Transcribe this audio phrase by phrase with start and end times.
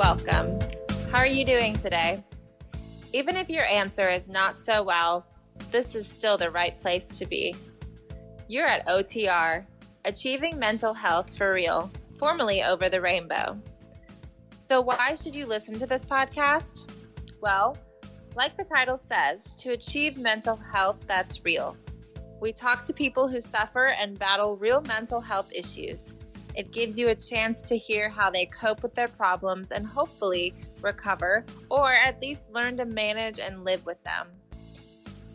[0.00, 0.58] welcome.
[1.12, 2.24] How are you doing today?
[3.12, 5.26] Even if your answer is not so well,
[5.70, 7.54] this is still the right place to be.
[8.48, 9.66] You're at OTR,
[10.06, 13.60] Achieving Mental Health for Real, formerly Over the Rainbow.
[14.70, 16.90] So, why should you listen to this podcast?
[17.42, 17.76] Well,
[18.34, 21.76] like the title says, to achieve mental health that's real.
[22.40, 26.08] We talk to people who suffer and battle real mental health issues.
[26.54, 30.54] It gives you a chance to hear how they cope with their problems and hopefully
[30.82, 34.28] recover, or at least learn to manage and live with them.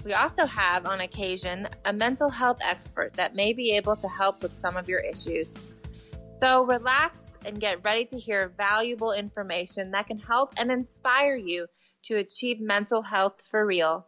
[0.03, 4.43] We also have, on occasion, a mental health expert that may be able to help
[4.43, 5.71] with some of your issues.
[6.39, 11.65] So relax and get ready to hear valuable information that can help and inspire you
[12.03, 14.05] to achieve mental health for real.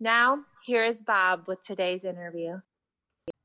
[0.00, 2.60] Now, here is Bob with today's interview.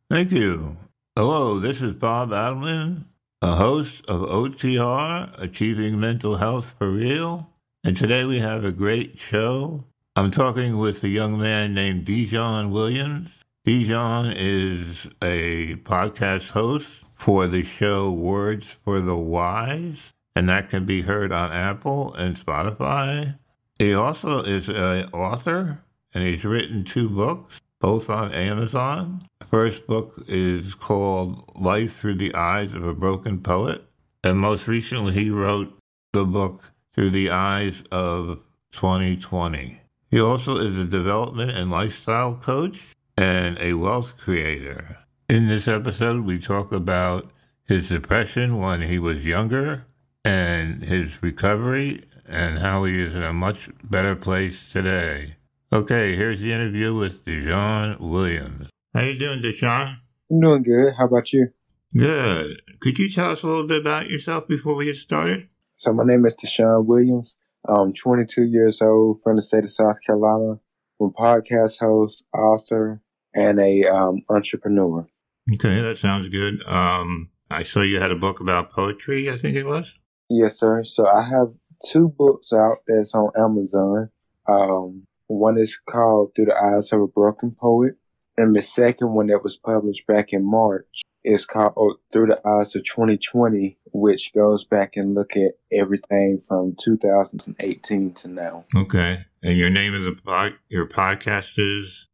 [0.10, 0.78] Thank you.
[1.18, 3.06] Hello, this is Bob Adelman,
[3.42, 7.50] a host of OTR, Achieving Mental Health for Real.
[7.84, 9.84] And today we have a great show.
[10.16, 13.32] I'm talking with a young man named Dijon Williams.
[13.66, 20.86] Dijon is a podcast host for the show Words for the Wise, and that can
[20.86, 23.40] be heard on Apple and Spotify.
[23.80, 25.80] He also is an author,
[26.14, 29.28] and he's written two books, both on Amazon.
[29.40, 33.84] The first book is called Life Through the Eyes of a Broken Poet,
[34.24, 35.78] and most recently he wrote
[36.14, 38.40] the book Through the Eyes of
[38.72, 39.82] 2020.
[40.10, 45.00] He also is a development and lifestyle coach and a wealth creator.
[45.30, 47.32] In this episode, we talk about
[47.66, 49.86] his depression when he was younger
[50.24, 55.36] and his recovery and how he is in a much better place today.
[55.72, 58.70] Okay, here's the interview with Dijon Williams.
[58.94, 59.98] How you doing, Dijon?
[60.32, 60.94] I'm doing good.
[60.98, 61.50] How about you?
[61.94, 62.62] Good.
[62.80, 65.50] Could you tell us a little bit about yourself before we get started?
[65.76, 67.36] So my name is Deshaun Williams.
[67.68, 70.60] I'm 22 years old from the state of South Carolina.
[71.02, 73.02] I'm a podcast host, author,
[73.34, 75.06] and a um, entrepreneur.
[75.54, 76.66] Okay, that sounds good.
[76.66, 79.30] Um, I saw you had a book about poetry.
[79.30, 79.94] I think it was.
[80.30, 80.86] Yes, sir.
[80.86, 81.50] So I have
[81.86, 84.12] two books out that's on Amazon.
[84.48, 87.96] Um, one is called Through the Eyes of a Broken Poet,
[88.38, 92.48] and the second one that was published back in March is called oh, Through the
[92.48, 98.66] Eyes of 2020, which goes back and look at everything from 2018 to now.
[98.76, 102.08] Okay, and your name of the pod, your podcast is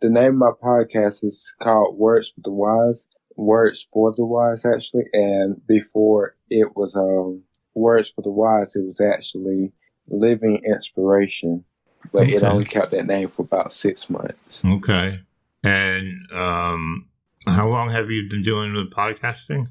[0.00, 3.06] the name of my podcast is called Words for the Wise.
[3.36, 7.42] Words for the Wise, actually, and before it was um
[7.74, 9.72] Words for the Wise, it was actually
[10.08, 11.64] Living Inspiration,
[12.12, 12.34] but okay.
[12.34, 14.62] it only kept that name for about six months.
[14.64, 15.20] Okay,
[15.62, 17.08] and um,
[17.46, 19.66] how long have you been doing the podcasting?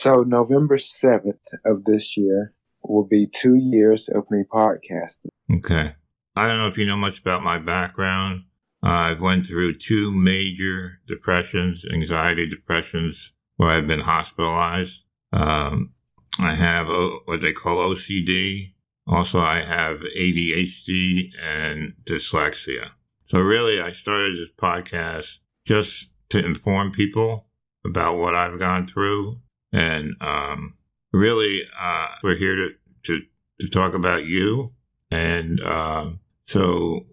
[0.00, 5.28] So November seventh of this year will be two years of me podcasting.
[5.58, 5.94] Okay,
[6.36, 8.44] I don't know if you know much about my background.
[8.82, 15.02] Uh, I've went through two major depressions, anxiety depressions, where I've been hospitalized.
[15.32, 15.92] Um,
[16.38, 18.72] I have o- what they call OCD.
[19.10, 22.90] Also, I have ADHD and dyslexia.
[23.26, 27.48] So really, I started this podcast just to inform people
[27.84, 29.40] about what I've gone through.
[29.72, 30.76] And, um,
[31.12, 32.68] really, uh, we're here to,
[33.06, 33.20] to,
[33.60, 34.68] to talk about you.
[35.10, 36.10] And, uh,
[36.46, 37.06] so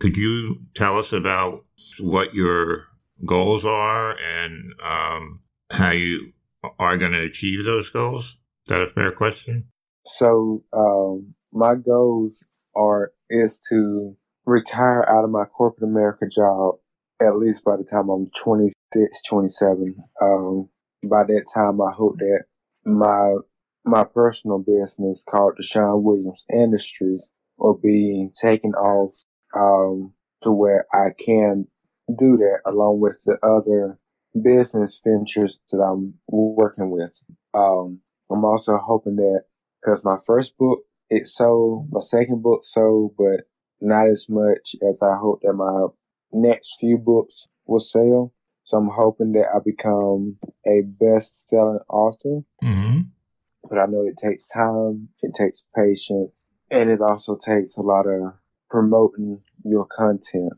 [0.00, 1.66] could you tell us about
[2.00, 2.86] what your
[3.26, 6.32] goals are and, um, how you
[6.78, 8.24] are going to achieve those goals?
[8.24, 9.68] Is that a fair question?
[10.06, 12.44] So, um, my goals
[12.76, 16.76] are is to retire out of my corporate America job
[17.20, 19.96] at least by the time I'm 26, 27.
[20.20, 20.68] Um,
[21.08, 22.44] by that time, I hope that
[22.84, 23.36] my
[23.84, 29.14] my personal business called Deshaun Williams Industries will be taken off
[29.56, 30.12] um,
[30.42, 31.66] to where I can
[32.18, 33.98] do that along with the other
[34.42, 37.12] business ventures that I'm working with.
[37.54, 38.00] Um,
[38.30, 39.44] I'm also hoping that
[39.82, 40.80] because my first book
[41.12, 43.46] it sold, my second book sold, but
[43.82, 45.88] not as much as I hope that my
[46.32, 48.32] next few books will sell.
[48.64, 52.40] So I'm hoping that I become a best selling author.
[52.64, 53.00] Mm-hmm.
[53.68, 58.06] But I know it takes time, it takes patience, and it also takes a lot
[58.06, 58.32] of
[58.70, 60.54] promoting your content.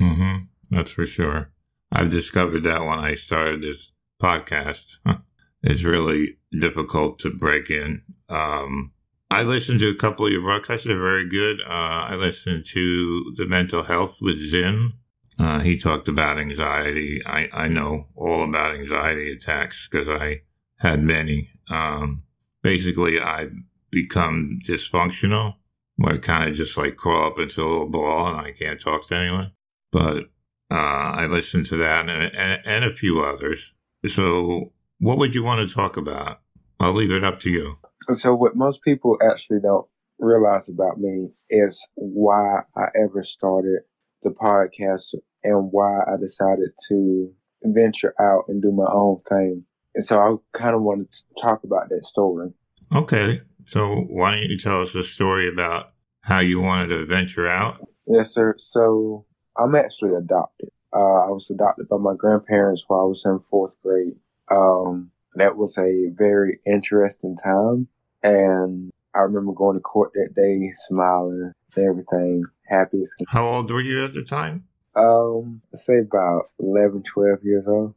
[0.00, 0.36] Mm-hmm.
[0.70, 1.50] That's for sure.
[1.90, 3.90] I've discovered that when I started this
[4.22, 4.84] podcast.
[5.62, 8.02] it's really difficult to break in.
[8.28, 8.92] Um,
[9.30, 10.86] I listened to a couple of your broadcasts.
[10.86, 11.60] They're very good.
[11.62, 14.94] Uh, I listened to the mental health with Zim.
[15.38, 17.20] Uh, he talked about anxiety.
[17.26, 20.42] I, I know all about anxiety attacks because I
[20.78, 21.50] had many.
[21.68, 22.22] Um,
[22.62, 23.52] basically, I've
[23.90, 25.54] become dysfunctional,
[25.96, 28.80] where I kind of just like crawl up into a little ball and I can't
[28.80, 29.52] talk to anyone.
[29.90, 30.24] But
[30.70, 33.72] uh, I listened to that and, and, and a few others.
[34.08, 36.40] So, what would you want to talk about?
[36.78, 37.76] I'll leave it up to you.
[38.12, 39.86] So, what most people actually don't
[40.18, 43.80] realize about me is why I ever started
[44.22, 49.64] the podcast and why I decided to venture out and do my own thing.
[49.94, 52.50] And so I kind of wanted to talk about that story.
[52.94, 53.40] Okay.
[53.66, 57.86] So why don't you tell us a story about how you wanted to venture out?
[58.06, 58.56] Yes, sir.
[58.58, 59.24] So
[59.56, 60.70] I'm actually adopted.
[60.92, 64.16] Uh, I was adopted by my grandparents while I was in fourth grade.
[64.50, 67.88] Um, that was a very interesting time.
[68.24, 73.04] And I remember going to court that day, smiling everything, happy.
[73.28, 74.64] How old were you at the time?
[74.96, 77.94] Um, I'd say about 11, 12 years old.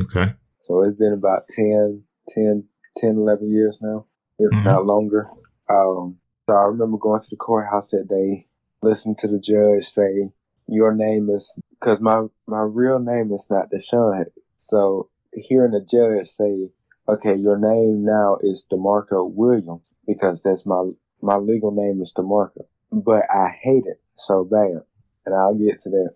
[0.00, 0.32] Okay.
[0.62, 2.64] So it's been about 10, 10,
[2.98, 4.06] 10 11 years now,
[4.38, 4.64] if mm-hmm.
[4.64, 5.28] not longer.
[5.68, 6.18] Um,
[6.48, 8.46] so I remember going to the courthouse that day,
[8.82, 10.30] listening to the judge say,
[10.68, 14.26] your name is, cause my, my real name is not Deshaun.
[14.56, 16.70] So hearing the judge say,
[17.08, 20.90] okay, your name now is DeMarco Williams because that's my,
[21.22, 22.66] my legal name is DeMarco.
[22.92, 24.82] But I hate it so bad.
[25.24, 26.14] And I'll get to that.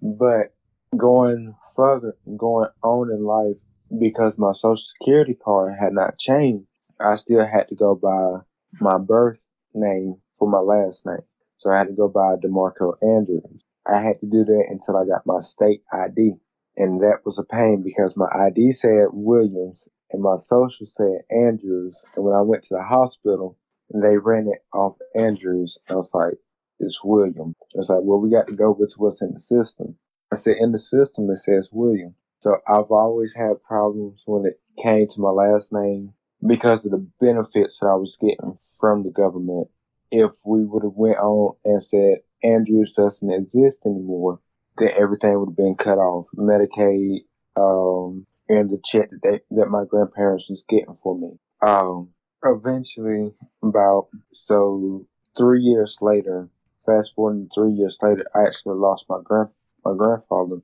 [0.00, 0.54] But
[0.96, 3.56] going further, going on in life,
[3.98, 6.66] because my social security card had not changed,
[7.00, 8.40] I still had to go by
[8.80, 9.38] my birth
[9.74, 11.22] name for my last name.
[11.58, 13.62] So I had to go by DeMarco Andrews.
[13.86, 16.34] I had to do that until I got my state ID.
[16.76, 22.04] And that was a pain because my ID said Williams and my social said Andrews.
[22.14, 23.56] And when I went to the hospital,
[23.90, 25.78] and they ran it off Andrews.
[25.88, 26.34] I was like,
[26.80, 27.54] it's William.
[27.74, 29.96] It's like, well, we got to go with what's in the system.
[30.32, 32.14] I said, in the system, it says William.
[32.40, 36.12] So I've always had problems when it came to my last name
[36.46, 39.68] because of the benefits that I was getting from the government.
[40.10, 44.40] If we would have went on and said Andrews doesn't exist anymore,
[44.76, 46.26] then everything would have been cut off.
[46.36, 47.20] Medicaid,
[47.56, 51.38] um, and the check that they, that my grandparents was getting for me.
[51.66, 52.10] Um,
[52.44, 55.06] eventually, about so
[55.36, 56.48] three years later,
[56.86, 59.48] fast forwarding three years later, I actually lost my grand
[59.84, 60.62] my grandfather.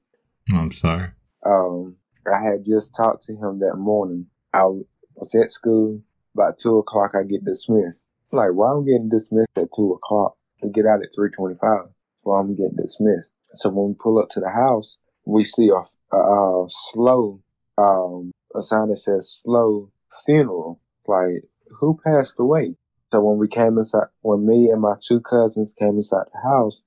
[0.52, 1.08] I'm sorry.
[1.46, 1.96] Um,
[2.32, 4.26] I had just talked to him that morning.
[4.52, 6.00] I was at school.
[6.34, 8.04] About two o'clock, I get dismissed.
[8.32, 10.36] I'm like, why I'm getting dismissed at two o'clock?
[10.62, 11.84] We get out at three twenty-five.
[12.22, 13.30] Why I'm getting dismissed?
[13.54, 14.96] So when we pull up to the house,
[15.26, 17.40] we see a, a, a slow
[17.78, 19.90] um, a sign that says slow
[20.24, 20.80] funeral.
[21.06, 21.44] Like,
[21.80, 22.76] who passed away?
[23.12, 26.80] So when we came inside, when me and my two cousins came inside the house,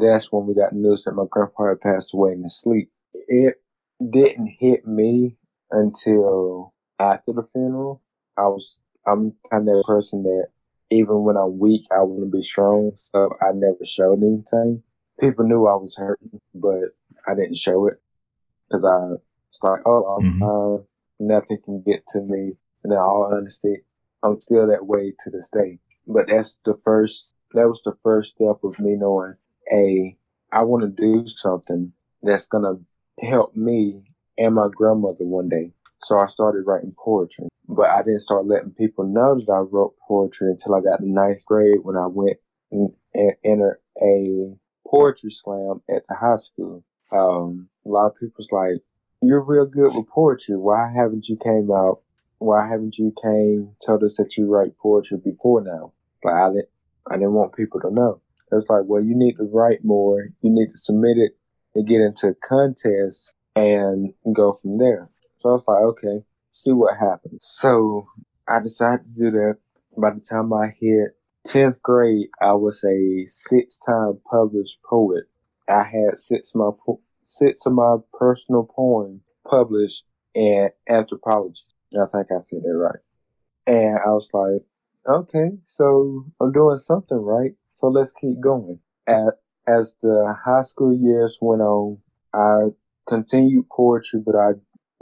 [0.00, 2.90] that's when we got news that my grandpa had passed away in his sleep.
[3.14, 3.60] It
[3.98, 5.36] didn't hit me
[5.70, 8.02] until after the funeral.
[8.36, 10.48] I was, I'm kind of a person that
[10.90, 12.92] even when I'm weak, I want to be strong.
[12.96, 14.82] So I never showed anything.
[15.18, 16.94] People knew I was hurting, but
[17.26, 18.00] I didn't show it
[18.68, 19.16] because I
[19.52, 20.42] was like, oh, mm-hmm.
[20.42, 20.82] uh,
[21.20, 22.52] nothing can get to me.
[22.84, 23.76] And in all honesty,
[24.22, 25.78] I'm still that way to this day.
[26.06, 29.34] But that's the first, that was the first step of me knowing,
[29.72, 30.16] a,
[30.52, 34.02] I want to do something that's going to help me
[34.38, 35.72] and my grandmother one day.
[36.00, 39.94] So I started writing poetry, but I didn't start letting people know that I wrote
[40.08, 42.38] poetry until I got to ninth grade when I went
[42.72, 44.52] and, and entered a
[44.86, 46.82] poetry slam at the high school.
[47.12, 48.82] Um, a lot of people's like,
[49.22, 50.56] you're real good with poetry.
[50.56, 52.00] Why haven't you came out
[52.42, 55.92] why haven't you came told us that you write poetry before now?
[56.24, 56.68] Like I didn't,
[57.10, 58.20] I didn't want people to know.
[58.50, 60.28] It's like, well, you need to write more.
[60.42, 61.36] You need to submit it
[61.74, 65.08] and get into contests and go from there.
[65.40, 67.38] So I was like, okay, see what happens.
[67.40, 68.08] So
[68.46, 69.56] I decided to do that.
[69.96, 75.24] By the time I hit 10th grade, I was a six time published poet.
[75.68, 76.94] I had six of my,
[77.32, 81.62] six of my personal poems published in anthropology.
[81.94, 83.00] I think I said that right.
[83.66, 84.62] And I was like,
[85.08, 87.52] okay, so I'm doing something right.
[87.74, 88.78] So let's keep going.
[89.06, 91.98] At, as the high school years went on,
[92.34, 92.68] I
[93.08, 94.52] continued poetry, but I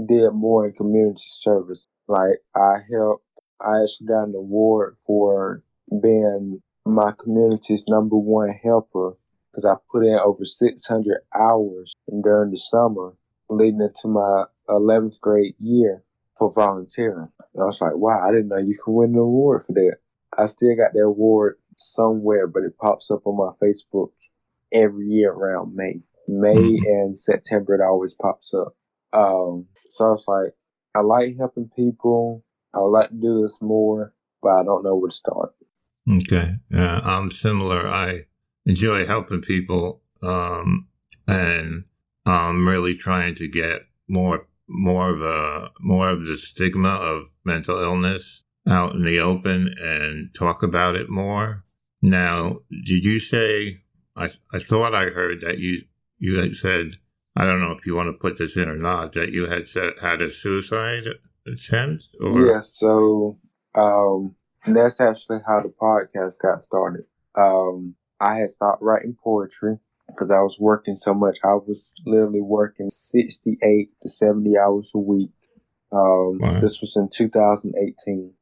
[0.05, 1.87] did more in community service.
[2.07, 3.25] Like I helped,
[3.61, 9.17] I actually got an award for being my community's number one helper
[9.51, 11.93] because I put in over 600 hours
[12.23, 13.15] during the summer
[13.49, 16.03] leading into my 11th grade year
[16.39, 17.29] for volunteering.
[17.55, 19.97] And I was like, wow, I didn't know you could win an award for that.
[20.37, 24.11] I still got that award somewhere, but it pops up on my Facebook
[24.73, 26.01] every year around May.
[26.29, 26.87] May mm-hmm.
[26.87, 28.75] and September, it always pops up.
[29.13, 30.55] Um, so I was like,
[30.95, 32.45] I like helping people.
[32.73, 35.53] I would like to do this more, but I don't know where to start.
[36.09, 36.53] Okay.
[36.73, 37.87] Uh, I'm similar.
[37.89, 38.27] I
[38.67, 40.89] enjoy helping people, um,
[41.27, 41.85] and
[42.27, 47.79] I'm really trying to get more more of a more of the stigma of mental
[47.79, 51.65] illness out in the open and talk about it more.
[52.03, 53.83] Now, did you say?
[54.17, 55.83] I I thought I heard that you
[56.19, 56.93] you had said
[57.37, 59.67] I don't know if you want to put this in or not that you had
[60.01, 61.05] had a suicide
[61.47, 62.05] attempt.
[62.21, 62.47] Or?
[62.47, 62.61] Yeah.
[62.61, 63.39] So
[63.75, 64.35] um,
[64.67, 67.05] that's actually how the podcast got started.
[67.37, 71.39] Um, I had stopped writing poetry because I was working so much.
[71.45, 75.31] I was literally working 68 to 70 hours a week.
[75.93, 76.61] Um, wow.
[76.61, 78.33] This was in 2018.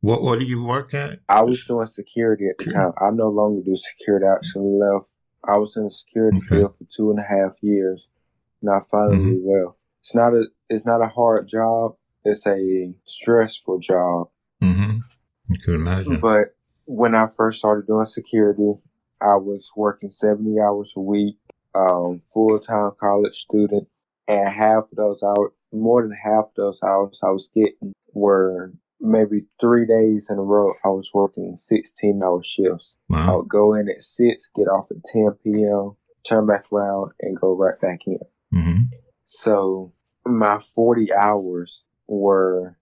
[0.00, 1.20] What What do you work at?
[1.28, 2.92] I was doing security at the time.
[3.00, 4.26] I no longer do security.
[4.26, 5.12] I actually left.
[5.44, 6.56] I was in the security okay.
[6.56, 8.08] field for two and a half years,
[8.60, 9.66] and I finally mm-hmm.
[9.66, 9.76] left.
[10.00, 11.96] It's not a It's not a hard job.
[12.24, 14.28] It's a stressful job.
[14.60, 14.98] Mm-hmm.
[15.48, 16.20] You could imagine.
[16.20, 16.54] But
[16.92, 18.74] when I first started doing security,
[19.20, 21.38] I was working 70 hours a week,
[21.74, 23.88] um, full time college student,
[24.28, 28.72] and half of those hours, more than half of those hours I was getting were
[29.00, 30.74] maybe three days in a row.
[30.84, 32.96] I was working 16 hour shifts.
[33.08, 33.32] Wow.
[33.32, 37.40] I would go in at 6, get off at 10 p.m., turn back around, and
[37.40, 38.18] go right back in.
[38.54, 38.82] Mm-hmm.
[39.24, 39.92] So
[40.26, 42.76] my 40 hours were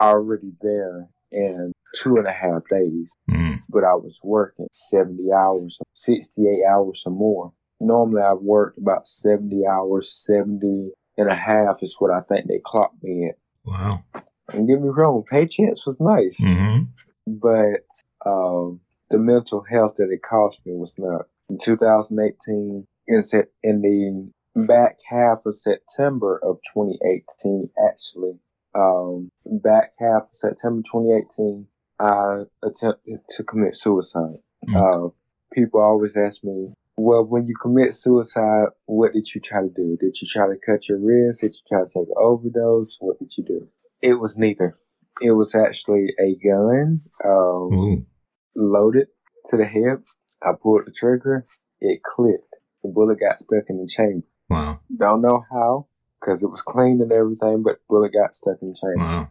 [0.00, 3.12] already there in two and a half days.
[3.30, 3.62] Mm.
[3.68, 7.52] But I was working 70 hours, 68 hours or more.
[7.80, 12.60] Normally I've worked about 70 hours, 70 and a half is what I think they
[12.64, 13.36] clocked me at.
[13.64, 14.04] Wow.
[14.52, 16.38] And get me wrong, paychecks was nice.
[16.40, 16.84] Mm-hmm.
[17.26, 17.84] But
[18.24, 18.80] um,
[19.10, 21.26] the mental health that it cost me was not.
[21.50, 28.34] In 2018, in, set, in the back half of September of 2018, actually,
[28.74, 31.66] um, back half of September 2018,
[32.00, 34.38] I attempted to commit suicide.
[34.68, 34.76] Mm-hmm.
[34.76, 35.08] Uh,
[35.52, 39.96] people always ask me, well, when you commit suicide, what did you try to do?
[40.00, 41.40] Did you try to cut your wrist?
[41.40, 42.96] Did you try to take an overdose?
[43.00, 43.68] What did you do?
[44.02, 44.76] It was neither.
[45.20, 48.06] It was actually a gun, um,
[48.54, 49.08] loaded
[49.46, 50.04] to the hip.
[50.42, 51.46] I pulled the trigger.
[51.80, 52.54] It clicked.
[52.82, 54.26] The bullet got stuck in the chamber.
[54.48, 54.80] Wow.
[54.96, 55.86] Don't know how
[56.20, 59.04] because it was clean and everything, but bullet got stuck in the chamber.
[59.04, 59.28] Wow.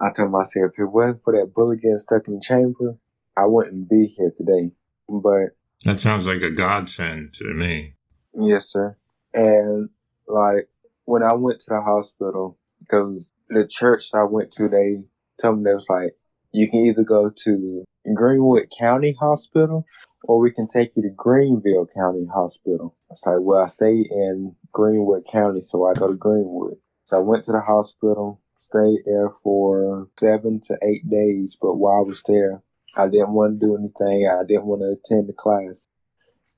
[0.00, 2.96] I told myself, if it wasn't for that bullet getting stuck in the chamber,
[3.36, 4.70] I wouldn't be here today.
[5.08, 7.94] But that sounds like a godsend to me.
[8.34, 8.96] Yes, sir.
[9.34, 9.88] And
[10.26, 10.68] like
[11.04, 15.02] when I went to the hospital, because the church I went to, they
[15.40, 16.16] told me they was like,
[16.52, 19.86] you can either go to Greenwood County Hospital
[20.24, 22.96] or we can take you to Greenville County Hospital.
[23.10, 26.76] I was like, well, I stay in Greenwood County, so I go to Greenwood.
[27.04, 32.02] So I went to the hospital, stayed there for seven to eight days, but while
[32.04, 32.62] I was there,
[32.96, 34.28] I didn't want to do anything.
[34.28, 35.88] I didn't want to attend the class.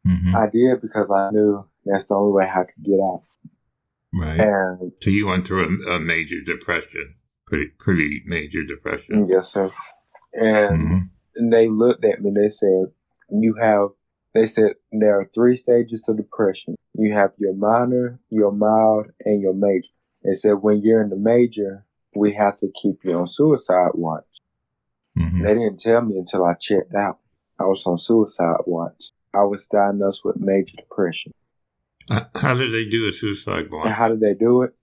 [0.06, 0.34] Mm-hmm.
[0.34, 3.22] I did because I knew that's the only way I could get out.
[4.12, 4.40] Right.
[4.40, 7.14] And so you went through a, a major depression,
[7.46, 9.28] pretty pretty major depression.
[9.28, 9.70] Yes, sir.
[10.32, 10.98] And, mm-hmm.
[11.36, 12.32] And they looked at me.
[12.34, 12.92] They said,
[13.30, 13.88] "You have."
[14.32, 16.76] They said there are three stages to depression.
[16.94, 19.88] You have your minor, your mild, and your major.
[20.22, 21.84] They said when you're in the major,
[22.14, 24.24] we have to keep you on suicide watch.
[25.18, 25.42] Mm-hmm.
[25.42, 27.18] They didn't tell me until I checked out.
[27.58, 29.10] I was on suicide watch.
[29.34, 31.32] I was diagnosed with major depression.
[32.34, 33.86] How did they do a suicide watch?
[33.86, 34.74] And how did they do it?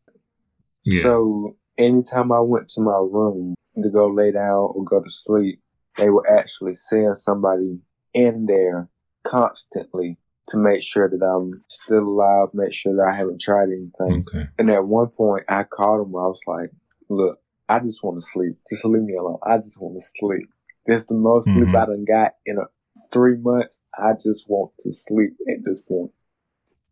[0.84, 1.04] Yeah.
[1.04, 5.62] So anytime I went to my room to go lay down or go to sleep,
[5.98, 7.80] they would actually send somebody
[8.14, 8.88] in there
[9.24, 10.18] constantly
[10.50, 14.26] to make sure that I'm still alive, make sure that I haven't tried anything.
[14.28, 14.48] Okay.
[14.58, 16.16] And at one point, I called him.
[16.16, 16.72] I was like,
[17.10, 18.58] "Look, I just want to sleep.
[18.70, 19.40] Just leave me alone.
[19.44, 20.50] I just want to sleep.
[20.86, 21.64] This the most mm-hmm.
[21.64, 22.64] sleep I done got in a,
[23.12, 23.80] three months.
[23.98, 26.12] I just want to sleep at this point."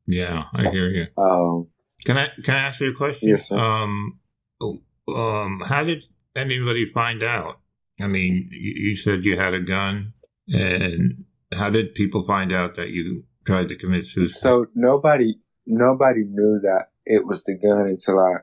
[0.07, 1.07] Yeah, I hear you.
[1.17, 1.67] Um,
[2.03, 3.29] can I can I ask you a question?
[3.29, 3.57] Yes, sir.
[3.57, 4.19] Um,
[5.07, 6.03] um, how did
[6.35, 7.59] anybody find out?
[7.99, 10.13] I mean, you, said you had a gun,
[10.49, 14.39] and how did people find out that you tried to commit suicide?
[14.39, 15.35] So nobody
[15.65, 18.35] nobody knew that it was the gun until I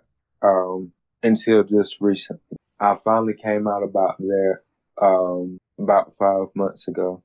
[0.42, 0.92] um
[1.22, 2.56] until just recently.
[2.80, 4.62] I finally came out about there
[5.00, 7.22] um about five months ago.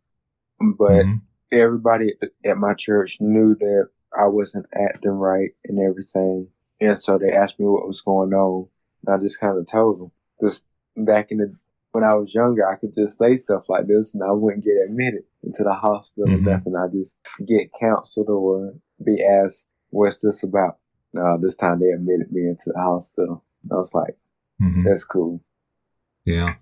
[0.59, 1.17] But mm-hmm.
[1.51, 2.13] everybody
[2.45, 6.47] at my church knew that I wasn't acting right and everything.
[6.79, 8.67] And so they asked me what was going on.
[9.05, 10.11] And I just kind of told them.
[10.41, 10.65] Just
[10.95, 11.55] back in the
[11.91, 14.75] when I was younger, I could just say stuff like this and I wouldn't get
[14.85, 16.47] admitted into the hospital mm-hmm.
[16.47, 16.75] or nothing.
[16.75, 20.77] I just get counseled or be asked, what's this about?
[21.13, 23.43] No, this time they admitted me into the hospital.
[23.71, 24.17] I was like,
[24.61, 24.83] mm-hmm.
[24.83, 25.41] that's cool.
[26.25, 26.55] Yeah.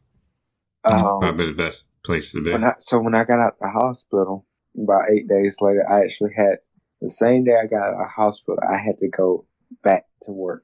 [0.83, 2.51] Um, probably the best place to be.
[2.51, 4.45] When I, so when I got out the hospital,
[4.81, 6.59] about eight days later, I actually had
[7.01, 9.45] the same day I got out of hospital, I had to go
[9.83, 10.63] back to work.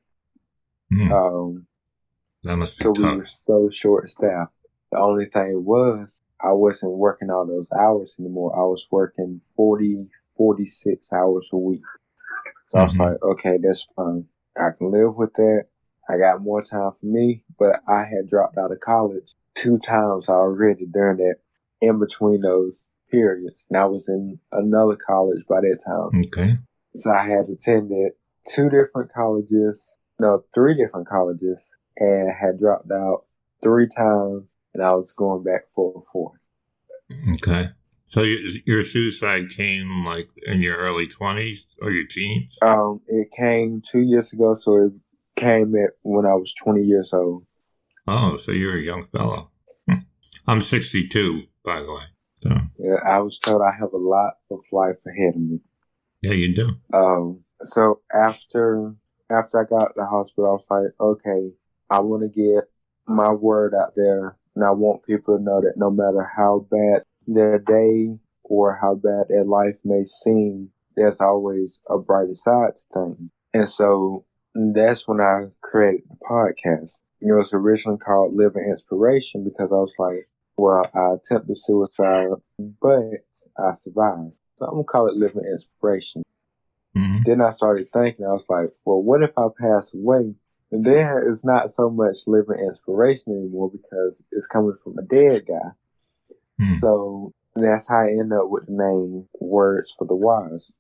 [0.94, 1.12] Hmm.
[1.12, 1.68] Um,
[2.44, 4.54] that must be because we were so short staffed.
[4.92, 8.56] The only thing was I wasn't working all those hours anymore.
[8.56, 11.82] I was working 40, 46 hours a week.
[12.68, 13.00] So I was Mhm.
[13.00, 14.28] like, okay, that's fine.
[14.58, 15.66] I can live with that.
[16.10, 20.30] I got more time for me, but I had dropped out of college two times
[20.30, 21.36] already during that
[21.80, 23.66] in between those periods.
[23.70, 26.22] And I was in another college by that time.
[26.26, 26.58] Okay.
[26.96, 28.14] So I had attended
[28.46, 33.26] two different colleges, no, three different colleges, and had dropped out
[33.64, 34.44] three times,
[34.74, 36.40] and I was going back for a fourth.
[37.34, 37.70] Okay.
[38.10, 42.50] So your, your suicide came like in your early 20s or your teens?
[42.62, 44.92] Um, it came two years ago, so it
[45.38, 47.46] came at when I was 20 years old.
[48.08, 49.52] Oh, so you're a young fellow.
[50.48, 52.04] I'm 62, by the way.
[52.44, 55.60] So, Yeah, I was told I have a lot of life ahead of me.
[56.22, 56.72] yeah, you do.
[56.94, 58.94] Um, so after
[59.30, 61.52] after I got the hospital, I was like, okay,
[61.92, 62.70] I want to get
[63.08, 67.04] my word out there, and I want people to know that no matter how bad
[67.28, 72.84] their day or how bad their life may seem, there's always a brighter side to
[72.94, 73.32] things.
[73.54, 77.00] And so that's when I created the podcast.
[77.20, 82.30] You It was originally called Living Inspiration because I was like, well, I attempted suicide,
[82.82, 83.26] but
[83.60, 84.34] I survived.
[84.60, 86.24] So I'm gonna call it Living Inspiration
[86.96, 90.36] hmm then I started thinking, I was like, well, what if I pass away?
[90.72, 95.46] And then it's not so much living inspiration anymore because it's coming from a dead
[95.48, 95.70] guy.
[96.60, 96.74] Hmm.
[96.76, 100.72] So that's how I end up with the name Words for the Wise.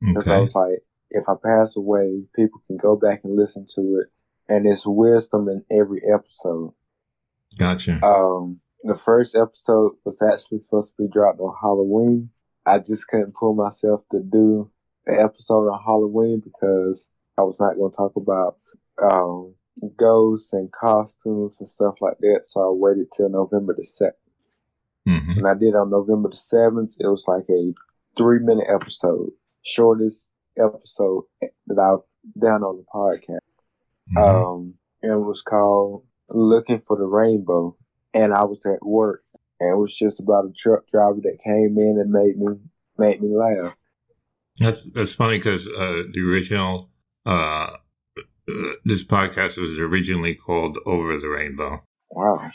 [0.00, 4.00] Because I was like, if I pass away, people can go back and listen to
[4.00, 4.06] it.
[4.48, 6.72] And it's wisdom in every episode.
[7.58, 8.02] Gotcha.
[8.02, 12.30] Um, the first episode was actually supposed to be dropped on Halloween.
[12.64, 14.70] I just couldn't pull myself to do
[15.06, 18.56] the episode on Halloween because I was not going to talk about
[19.02, 19.54] um,
[19.96, 22.40] ghosts and costumes and stuff like that.
[22.44, 24.12] So I waited till November the 7th.
[25.06, 26.94] hmm And I did on November the 7th.
[26.98, 27.72] It was like a
[28.16, 29.30] three minute episode,
[29.62, 32.04] shortest episode that I've
[32.40, 33.38] done on the podcast
[34.16, 34.44] Mm-hmm.
[34.44, 37.76] um, and it was called Looking for the Rainbow.
[38.12, 39.22] And I was at work,
[39.60, 42.56] and it was just about a truck driver that came in and made me
[42.98, 43.76] made me laugh.
[44.58, 46.90] That's that's funny because uh, the original
[47.24, 47.76] uh,
[48.84, 51.84] this podcast was originally called Over the Rainbow.
[52.10, 52.50] Wow.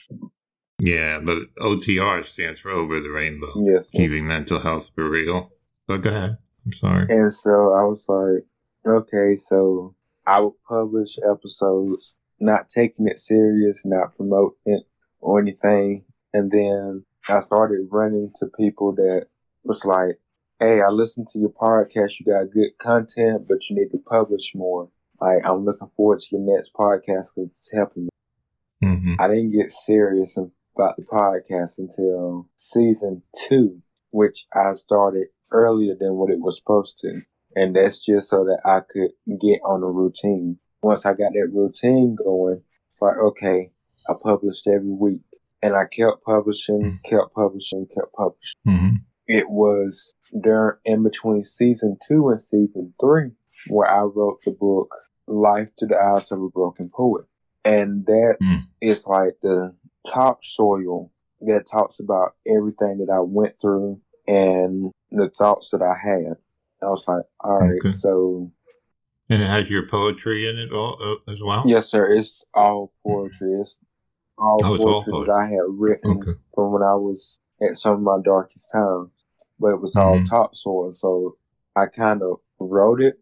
[0.80, 3.90] Yeah, but OTR stands for Over the Rainbow, Yes.
[3.92, 5.52] keeping mental health for real.
[5.88, 6.38] But go ahead.
[6.66, 7.06] I'm sorry.
[7.10, 8.46] And so I was like,
[8.86, 9.96] okay, so
[10.28, 14.84] I would publish episodes, not taking it serious, not promoting it
[15.22, 16.04] or anything.
[16.34, 19.28] And then I started running to people that
[19.64, 20.20] was like,
[20.60, 22.20] hey, I listened to your podcast.
[22.20, 24.90] You got good content, but you need to publish more.
[25.22, 28.10] Like, I'm looking forward to your next podcast because it's helping me.
[28.84, 35.96] hmm I didn't get serious about the podcast until season two, which I started earlier
[36.00, 37.22] than what it was supposed to.
[37.56, 40.60] And that's just so that I could get on a routine.
[40.82, 43.72] Once I got that routine going, it's like, okay,
[44.10, 45.22] I published every week.
[45.64, 48.56] And I kept publishing, kept publishing, kept publishing.
[48.66, 48.96] hmm
[49.28, 53.32] It was during in between season two and season three
[53.70, 54.94] where I wrote the book
[55.28, 57.26] Life to the Eyes of a Broken Poet.
[57.64, 58.62] And that Mm.
[58.82, 59.74] is like the
[60.08, 61.12] topsoil
[61.42, 66.36] that talks about everything that I went through and the thoughts that I had.
[66.82, 67.92] I was like, all right, Okay.
[67.92, 68.52] so
[69.30, 71.64] And it has your poetry in it all, uh, as well?
[71.66, 73.54] yes, sir, it's all poetry.
[73.60, 73.78] It's
[74.38, 75.26] all Oh, it's all poetry poetry.
[75.28, 76.34] that I had written Okay.
[76.54, 79.10] from when I was at some of my darkest times.
[79.60, 80.28] But it was all Mhm.
[80.30, 81.38] topsoil, so
[81.76, 83.20] I kind of wrote it,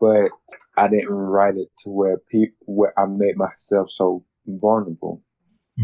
[0.00, 0.30] but
[0.76, 5.22] I didn't write it to where people where I made myself so vulnerable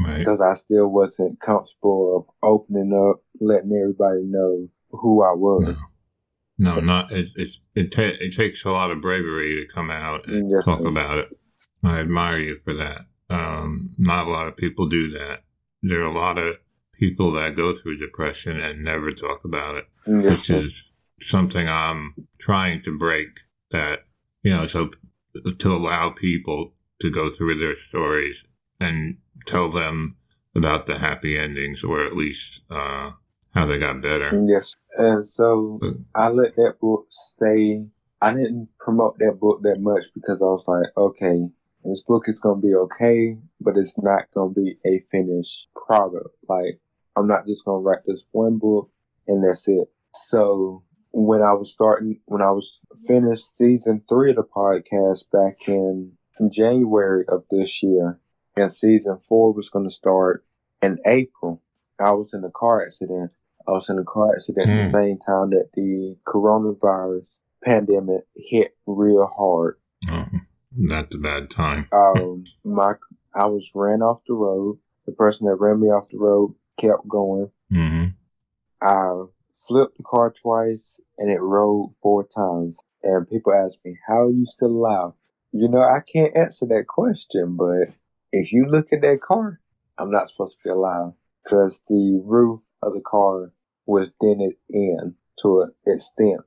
[0.04, 0.18] Right.
[0.18, 5.76] because I still wasn't comfortable of opening up, letting everybody know who I was.
[6.58, 7.28] No, not it.
[7.36, 10.80] It it, ta- it takes a lot of bravery to come out and Yes, talk
[10.80, 10.86] sir.
[10.88, 11.28] about it.
[11.82, 13.06] I admire you for that.
[13.30, 15.42] Um, not a lot of people do that.
[15.82, 16.56] There are a lot of
[16.92, 20.56] people that go through depression and never talk about it, Yes, which sir.
[20.56, 20.74] is
[21.22, 23.28] something I'm trying to break.
[23.70, 24.00] That
[24.42, 24.90] you know, so
[25.58, 28.42] to allow people to go through their stories
[28.78, 30.16] and tell them
[30.54, 33.12] about the happy endings, or at least uh,
[33.54, 34.42] how they got better.
[34.46, 34.74] Yes.
[34.96, 37.84] And so But- I let that book stay.
[38.20, 41.48] I didn't promote that book that much because I was like, okay,
[41.84, 45.68] this book is going to be okay, but it's not going to be a finished
[45.74, 46.28] product.
[46.48, 46.80] Like,
[47.16, 48.90] I'm not just gonna write this one book
[49.26, 49.88] and that's it.
[50.14, 55.56] So when I was starting, when I was finished season three of the podcast back
[55.68, 56.12] in
[56.50, 58.18] January of this year,
[58.56, 60.44] and season four was going to start
[60.82, 61.62] in April,
[61.98, 63.30] I was in a car accident.
[63.68, 64.90] I was in a car accident at the Hmm.
[64.90, 67.28] same time that the coronavirus
[67.62, 69.76] pandemic hit real hard.
[70.10, 70.26] Oh,
[70.72, 71.88] that's a bad time.
[71.92, 72.94] Um, my
[73.34, 74.78] I was ran off the road.
[75.06, 77.50] The person that ran me off the road kept going.
[77.70, 78.06] hmm
[78.80, 79.24] I
[79.70, 80.80] flipped the car twice
[81.16, 82.76] and it rolled four times.
[83.04, 85.12] And people ask me, How are you still alive?
[85.52, 87.94] You know, I can't answer that question, but
[88.32, 89.60] if you look at that car,
[89.96, 91.12] I'm not supposed to be alive
[91.44, 93.52] because the roof of the car
[93.86, 96.40] was dented in to an extent.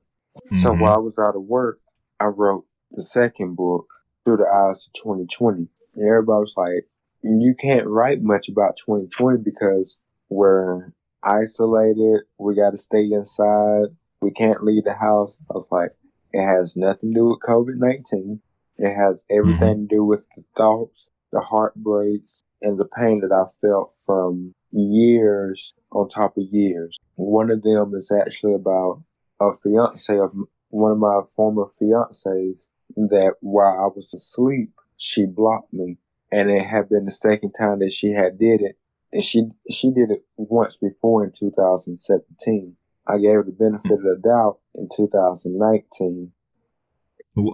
[0.52, 0.80] So Mhm.
[0.80, 1.80] while I was out of work,
[2.20, 3.86] I wrote the second book,
[4.24, 5.68] Through the Eyes of 2020.
[5.94, 6.88] And everybody was like,
[7.22, 9.96] You can't write much about 2020 because
[10.28, 10.92] we're
[11.24, 12.22] isolated.
[12.38, 13.86] We got to stay inside.
[14.20, 15.38] We can't leave the house.
[15.50, 15.90] I was like,
[16.32, 18.40] it has nothing to do with COVID 19.
[18.78, 19.38] It has mm-hmm.
[19.38, 24.54] everything to do with the thoughts, the heartbreaks, and the pain that I felt from
[24.72, 26.98] years on top of years.
[27.16, 29.02] One of them is actually about
[29.40, 30.32] a fiance of
[30.70, 32.58] one of my former fiancés
[32.96, 35.98] that while I was asleep, she blocked me.
[36.32, 38.76] And it had been the second time that she had did it
[39.14, 42.76] and she she did it once before in 2017.
[43.06, 46.32] I gave her the benefit of the doubt in 2019.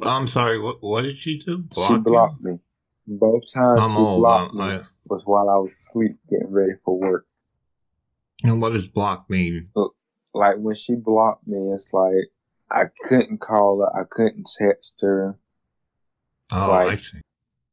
[0.03, 0.59] I'm sorry.
[0.59, 1.59] What what did she do?
[1.59, 2.01] Block she you?
[2.01, 2.59] blocked me.
[3.07, 4.21] Both times I'm she old.
[4.23, 7.27] blocked I, me I, was while I was asleep getting ready for work.
[8.45, 9.69] and what does block mean?
[10.35, 12.31] Like when she blocked me, it's like
[12.71, 15.37] I couldn't call her, I couldn't text her.
[16.53, 17.21] Oh, Like- I see.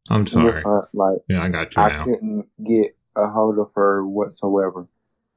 [0.09, 0.63] I'm sorry.
[0.65, 2.03] Uh, Like Yeah, I got you I now.
[2.05, 4.87] couldn't get a hold of her whatsoever.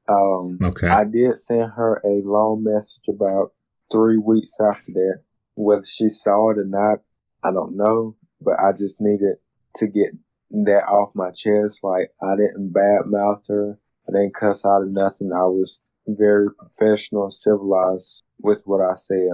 [0.07, 0.87] Um, Okay.
[0.87, 3.51] I did send her a long message about
[3.91, 5.21] three weeks after that.
[5.55, 6.99] Whether she saw it or not,
[7.43, 8.15] I don't know.
[8.41, 9.35] But I just needed
[9.75, 10.11] to get
[10.51, 11.79] that off my chest.
[11.83, 13.77] Like I didn't badmouth her.
[14.07, 15.31] I didn't cuss out of nothing.
[15.31, 19.29] I was very professional and civilized with what I said.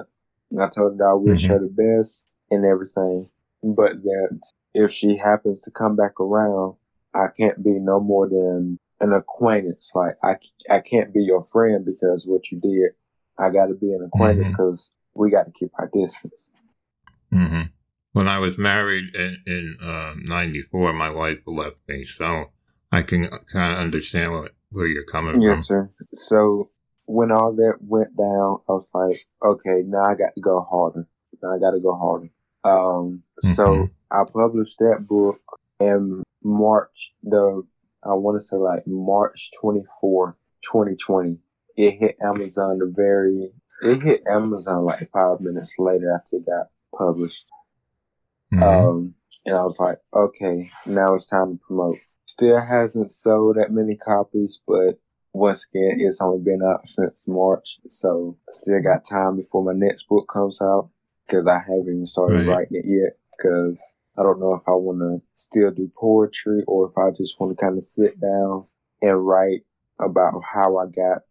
[0.51, 1.49] And I told her that I wish Mhm.
[1.49, 3.29] her the best and everything.
[3.63, 4.39] But that
[4.73, 6.75] if she happens to come back around,
[7.13, 9.91] I can't be no more than an acquaintance.
[9.93, 10.35] Like I,
[10.69, 12.91] I can't be your friend because what you did.
[13.39, 16.49] I got to be an acquaintance because we got to keep our distance.
[17.31, 17.61] hmm
[18.13, 22.51] When I was married in, in uh, 94, my wife left me, so
[22.91, 25.41] I can kind of understand what, where you're coming from.
[25.43, 25.89] Yes, sir.
[26.15, 26.69] So
[27.05, 31.07] when all that went down, I was like, okay, now I got to go harder.
[31.41, 32.29] Now I got to go harder.
[32.63, 33.91] Um, so Mhm.
[34.11, 35.39] I published that book
[35.79, 37.61] in March, the,
[38.03, 41.37] I want to say like March 24th, 2020.
[41.75, 43.51] It hit Amazon the very,
[43.83, 47.45] it hit Amazon like five minutes later after it got published.
[48.53, 48.63] Mhm.
[48.63, 51.97] Um, and I was like, okay, now it's time to promote.
[52.25, 54.97] Still hasn't sold that many copies, but
[55.33, 59.73] once again, it's only been out since March, so I still got time before my
[59.73, 60.89] next book comes out
[61.25, 62.47] because I haven't even started Right.
[62.47, 63.17] writing it yet.
[63.37, 63.79] Because
[64.17, 67.55] I don't know if I want to still do poetry or if I just want
[67.55, 68.65] to kind of sit down
[69.01, 69.61] and write
[69.99, 71.21] about how I got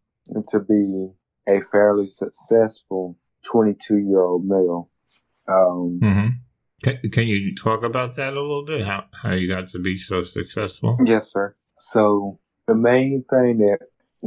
[0.51, 1.09] to be
[1.49, 4.91] a fairly successful 22 year old male.
[5.49, 6.29] Um, hmm
[6.83, 8.85] Can, can you talk about that a little bit?
[8.85, 10.99] How how you got to be so successful?
[11.05, 11.55] Yes, sir.
[11.79, 13.79] So the main thing that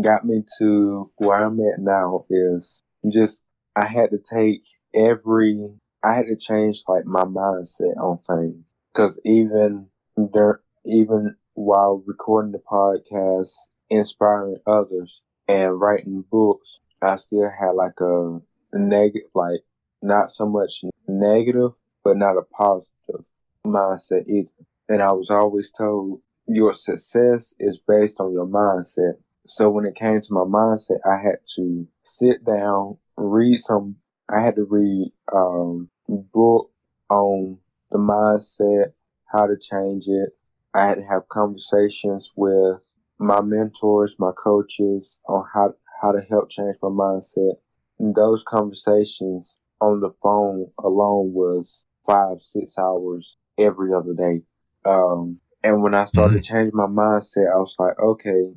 [0.02, 3.44] got me to where I'm at now is just
[3.76, 5.70] I had to take every
[6.04, 12.54] I had to change like my mindset on things because even there even while recording
[12.54, 13.52] the podcast,
[13.90, 18.40] inspiring others and writing books, I still had like a,
[18.72, 19.62] negative like
[20.02, 21.72] not so much negative
[22.04, 23.26] but not a positive
[23.66, 24.50] mindset either.
[24.88, 29.14] And I was always told your success is based on your mindset.
[29.48, 33.96] So when it came to my mindset, I had to sit down, read some,
[34.32, 36.72] I had to read um, book
[37.10, 37.58] on
[37.92, 38.94] the mindset,
[39.26, 40.30] how to change it.
[40.74, 42.78] I had to have conversations with
[43.18, 47.54] my mentors, my coaches on how, how to help change my mindset.
[47.98, 54.42] And those conversations on the phone alone was five, six hours every other day.
[54.86, 58.54] Um, and when I started changing my mindset, I was like, okay,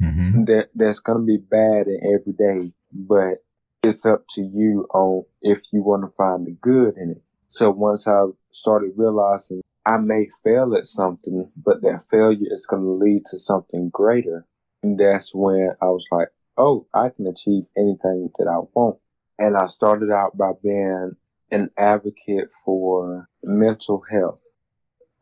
[0.00, 3.42] hmm that that's gonna be bad in every day, but
[3.82, 7.22] it's up to you on if you want to find the good in it.
[7.48, 12.88] So once I started realizing I may fail at something, but that failure is gonna
[12.88, 14.46] lead to something greater,
[14.82, 18.98] And that's when I was like, oh, I can achieve anything that I want.
[19.38, 21.16] And I started out by being
[21.50, 24.40] an advocate for mental health.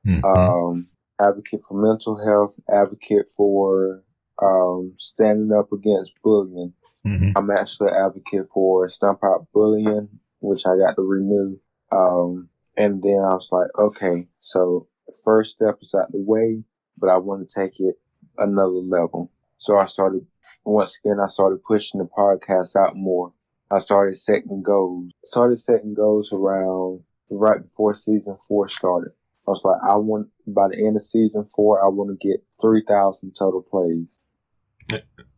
[0.07, 0.25] Mm-hmm.
[0.25, 0.89] Um,
[1.21, 4.03] advocate for mental health, advocate for
[4.43, 6.73] um, standing up against bullying.
[7.07, 7.33] Mm-hmm.
[7.37, 10.09] I'm actually an advocate for Stomp Out Bullying,
[10.41, 11.59] which I got to renew.
[11.93, 14.89] Um, and then I was like, okay, so
[15.25, 16.63] first step is out the way,
[16.99, 17.97] but I want to take it
[18.39, 19.31] another level.
[19.59, 20.27] So I started,
[20.65, 23.33] once again, I started pushing the podcast out more.
[23.71, 25.13] I started setting goals.
[25.25, 29.13] Started setting goals around right before season four started.
[29.47, 32.45] I was like, I want by the end of season four, I want to get
[32.61, 34.19] three thousand total plays.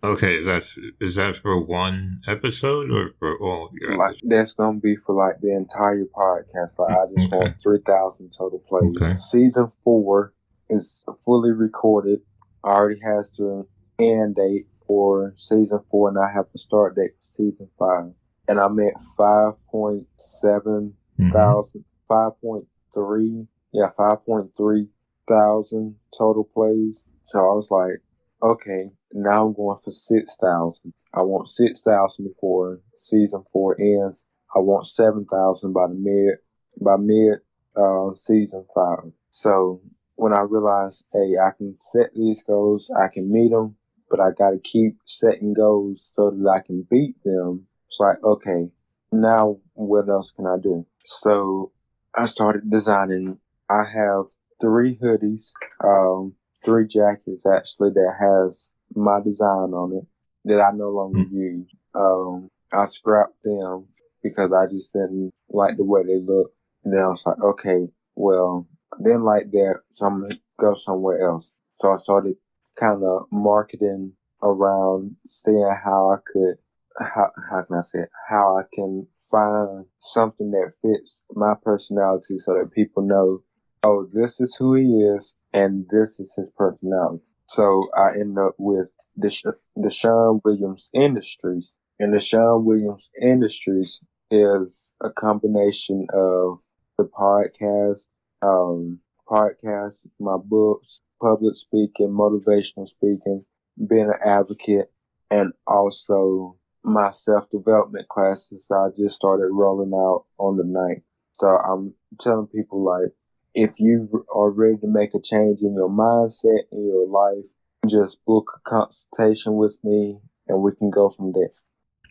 [0.05, 4.97] Okay, that's is that for one episode or for all your like, That's gonna be
[4.97, 6.71] for like the entire podcast.
[6.79, 7.37] Like I just okay.
[7.37, 8.91] want three thousand total plays.
[8.97, 9.15] Okay.
[9.17, 10.33] Season four
[10.69, 12.21] is fully recorded.
[12.65, 13.67] I already has the
[14.01, 18.13] end date for season four, and I have the start date for season five
[18.49, 20.05] and I'm at 5.7
[20.45, 21.31] mm-hmm.
[21.31, 24.89] thousand, 5.3, yeah, 5.3
[25.29, 26.97] thousand total plays.
[27.27, 28.03] So I was like,
[28.43, 30.93] okay, now I'm going for 6,000.
[31.15, 34.19] I want 6,000 before season four ends.
[34.55, 36.39] I want 7,000 by the mid,
[36.81, 37.39] by mid,
[37.77, 39.13] uh, season five.
[39.31, 39.81] So
[40.17, 43.77] when I realized, hey, I can set these goals, I can meet them,
[44.11, 48.25] but I got to keep setting goals so that I can beat them it's like,
[48.25, 48.71] okay,
[49.13, 50.87] now what else can I do?
[51.05, 51.73] So
[52.15, 53.37] I started designing.
[53.69, 54.25] I have
[54.63, 55.53] three hoodies,
[55.85, 56.33] um,
[56.65, 60.07] three jackets actually that has my design on it
[60.45, 61.33] that I no longer mm.
[61.33, 61.71] use.
[61.95, 63.87] Um, I scrapped them
[64.23, 66.53] because I just didn't like the way they look.
[66.85, 70.75] And then I was like, okay, well, I didn't like that, so I'm gonna go
[70.75, 71.51] somewhere else.
[71.81, 72.35] So I started
[72.79, 76.57] kind of marketing around seeing how I could
[76.99, 78.11] how, how can I say it?
[78.29, 83.43] How I can find something that fits my personality so that people know,
[83.85, 87.23] oh, this is who he is and this is his personality.
[87.47, 91.75] So I end up with the Deshaun Williams Industries.
[91.99, 96.61] And the Deshaun Williams Industries is a combination of
[96.97, 98.07] the podcast,
[98.41, 103.45] um, podcast, my books, public speaking, motivational speaking,
[103.89, 104.91] being an advocate,
[105.31, 111.03] and also my self development classes I just started rolling out on the night.
[111.35, 113.13] So I'm telling people like,
[113.55, 117.45] if you are ready to make a change in your mindset in your life,
[117.89, 121.53] just book a consultation with me and we can go from there.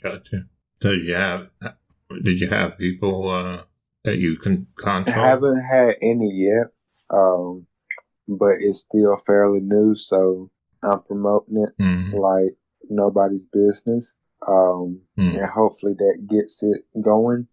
[0.02, 0.46] Gotcha.
[0.80, 1.50] Did you have
[2.24, 3.64] did you have people uh,
[4.04, 5.18] that you can contact?
[5.18, 6.68] I haven't had any yet,
[7.10, 7.68] um,
[8.28, 10.50] but it's still fairly new, so
[10.84, 12.16] I'm promoting it mm-hmm.
[12.16, 12.58] like
[12.90, 14.14] nobody's business
[14.48, 15.38] um, mm.
[15.38, 17.48] and hopefully that gets it going.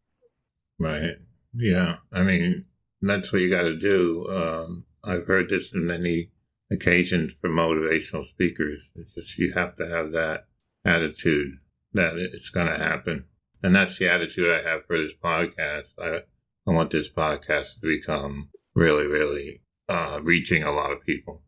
[0.79, 1.17] Right.
[1.55, 1.97] Yeah.
[2.13, 2.65] I mean,
[3.01, 4.27] that's what you got to do.
[4.29, 6.31] Um, I've heard this in many
[6.71, 8.81] occasions for motivational speakers.
[8.95, 10.47] It's just you have to have that
[10.85, 11.59] attitude
[11.93, 13.25] that it's going to happen.
[13.63, 15.85] And that's the attitude I have for this podcast.
[15.99, 16.23] I,
[16.67, 21.43] I want this podcast to become really, really uh, reaching a lot of people.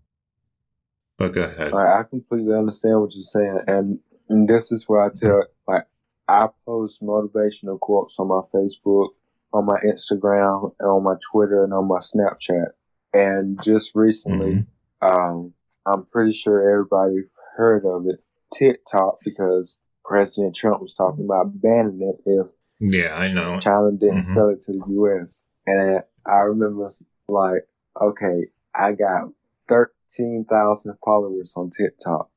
[1.18, 1.74] But go ahead.
[1.74, 3.58] I completely understand what you're saying.
[3.66, 3.98] And
[4.30, 5.84] and this is where I tell, like,
[6.28, 9.08] I post motivational quotes on my Facebook,
[9.52, 12.68] on my Instagram, and on my Twitter, and on my Snapchat.
[13.12, 14.64] And just recently,
[15.02, 15.06] mm-hmm.
[15.06, 15.52] um,
[15.86, 17.24] I'm pretty sure everybody
[17.56, 18.22] heard of it,
[18.54, 22.46] TikTok, because President Trump was talking about banning it if
[22.80, 24.34] yeah, I know China didn't mm-hmm.
[24.34, 25.44] sell it to the U.S.
[25.66, 26.92] And I remember
[27.28, 27.66] like,
[28.00, 29.28] okay, I got
[29.68, 32.30] thirteen thousand followers on TikTok.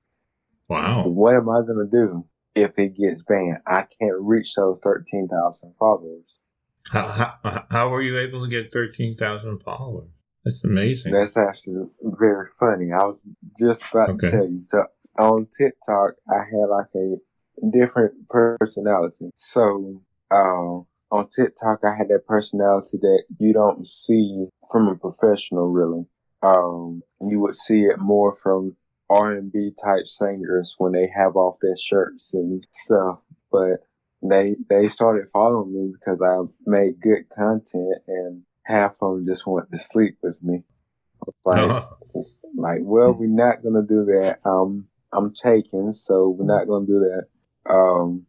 [0.68, 1.08] Wow.
[1.08, 3.60] What am I going to do if it gets banned?
[3.68, 6.38] I can't reach those 13,000 followers.
[6.92, 10.10] How, how, how were you able to get 13,000 followers?
[10.44, 11.14] That's amazing.
[11.14, 12.92] That's actually very funny.
[12.92, 13.18] I was
[13.58, 14.30] just about okay.
[14.30, 14.62] to tell you.
[14.62, 14.86] So
[15.18, 17.16] on TikTok, I had like a
[17.72, 19.30] different personality.
[19.36, 25.68] So, um, on TikTok, I had that personality that you don't see from a professional,
[25.68, 26.06] really.
[26.42, 28.76] Um, you would see it more from
[29.10, 33.20] R&B type singers when they have off their shirts and stuff.
[33.52, 33.86] But
[34.32, 39.46] they they started following me because I made good content, and half of them just
[39.46, 40.64] wanted to sleep with me.
[41.46, 41.84] Like,
[42.56, 44.40] like, well, we're not gonna do that.
[44.46, 47.72] Um, I'm taken, so we're not gonna do that.
[47.72, 48.26] Um,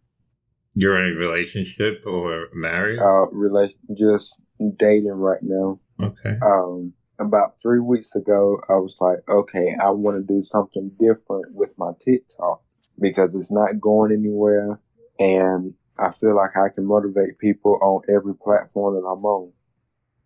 [0.75, 2.99] you're in a relationship or married?
[2.99, 4.41] Uh, relation, just
[4.77, 5.79] dating right now.
[6.01, 6.37] Okay.
[6.43, 11.55] Um, about three weeks ago, I was like, okay, I want to do something different
[11.55, 12.61] with my TikTok
[13.01, 14.81] because it's not going anywhere.
[15.19, 19.53] And I feel like I can motivate people on every platform that I'm on.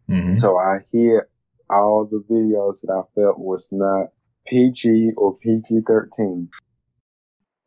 [0.09, 0.35] Mm-hmm.
[0.35, 1.24] So I hit
[1.68, 4.09] all the videos that I felt was not
[4.46, 6.48] PG or PG 13.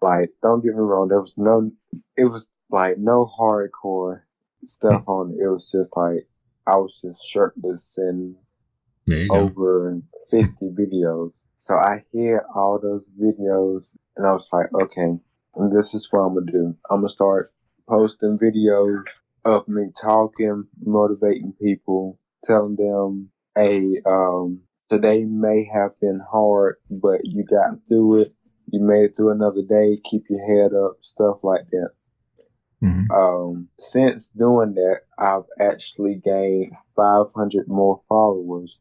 [0.02, 1.72] Like, don't get me wrong, there was no,
[2.18, 4.22] it was like no hardcore
[4.66, 5.44] stuff on it.
[5.44, 6.28] It was just like,
[6.66, 8.36] I was just shirtless and
[9.30, 11.34] over 50 videos.
[11.58, 13.84] So I hit all those videos
[14.18, 15.20] and I was like, okay,
[15.72, 16.76] this is what I'm gonna do.
[16.90, 17.54] I'm gonna start
[17.92, 19.04] posting videos
[19.44, 27.20] of me talking, motivating people, telling them, hey, um, today may have been hard, but
[27.26, 28.34] you got through it.
[28.72, 30.00] You made it through another day.
[30.06, 31.90] Keep your head up, stuff like that.
[32.82, 33.12] Mm-hmm.
[33.12, 38.80] Um, since doing that, I've actually gained 500 more followers.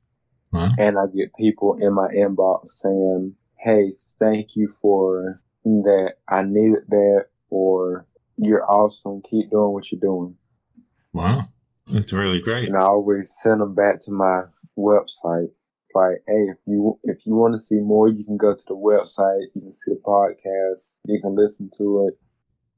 [0.54, 0.70] Huh?
[0.78, 6.12] And I get people in my inbox saying, Hey, thank you for that.
[6.28, 9.22] I needed that or you're awesome.
[9.30, 10.36] Keep doing what you're doing.
[11.12, 11.44] Wow.
[11.86, 12.68] That's really great.
[12.68, 14.42] And I always send them back to my
[14.78, 15.50] website.
[15.92, 18.76] Like, hey, if you if you want to see more, you can go to the
[18.76, 19.46] website.
[19.54, 20.82] You can see the podcast.
[21.06, 22.18] You can listen to it.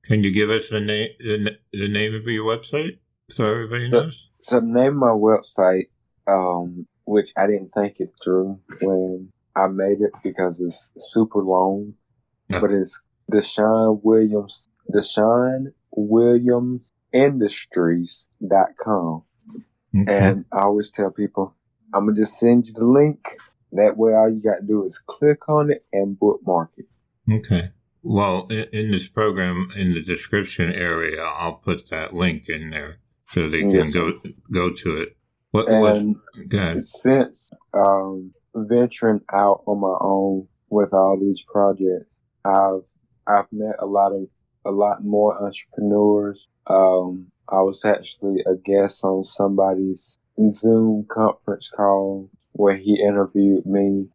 [0.04, 4.18] Can you give us the name the, the name of your website so everybody knows?
[4.40, 5.88] So, so the name of my website,
[6.26, 11.92] um, which I didn't think it through when I made it because it's super long,
[12.48, 12.60] no.
[12.60, 12.98] but it's
[13.30, 19.22] Deshaun Williams Deshaun Williams Industries.com.
[19.94, 20.18] Okay.
[20.18, 21.54] And I always tell people,
[21.92, 23.36] I'm gonna just send you the link.
[23.72, 26.86] That way, all you got to do is click on it and bookmark it.
[27.30, 27.70] Okay.
[28.02, 32.98] Well, in, in, this program, in the description area, I'll put that link in there
[33.28, 34.12] so they can yes, go
[34.50, 35.16] go to it.
[35.52, 36.16] What, and
[36.84, 42.88] since um, venturing out on my own with all these projects, I've
[43.26, 44.26] I've met a lot of
[44.64, 46.48] a lot more entrepreneurs.
[46.66, 50.18] Um, I was actually a guest on somebody's
[50.50, 54.08] Zoom conference call where he interviewed me.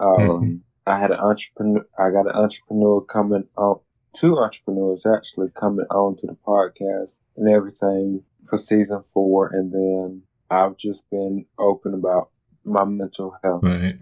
[0.00, 0.54] Um, mm-hmm.
[0.86, 3.80] I had an entrepreneur, I got an entrepreneur coming on,
[4.14, 9.48] two entrepreneurs actually coming on to the podcast and everything for season four.
[9.48, 12.30] And then I've just been open about
[12.64, 13.62] my mental health.
[13.62, 13.96] Right.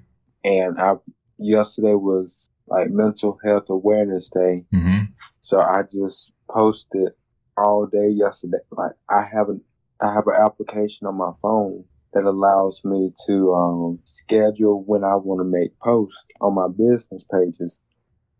[0.45, 0.95] And I,
[1.39, 4.65] yesterday was like mental health awareness day.
[4.73, 5.05] Mm-hmm.
[5.43, 7.13] So I just posted
[7.57, 8.59] all day yesterday.
[8.71, 9.63] Like I have an
[10.01, 15.15] I have an application on my phone that allows me to um, schedule when I
[15.17, 17.79] want to make posts on my business pages.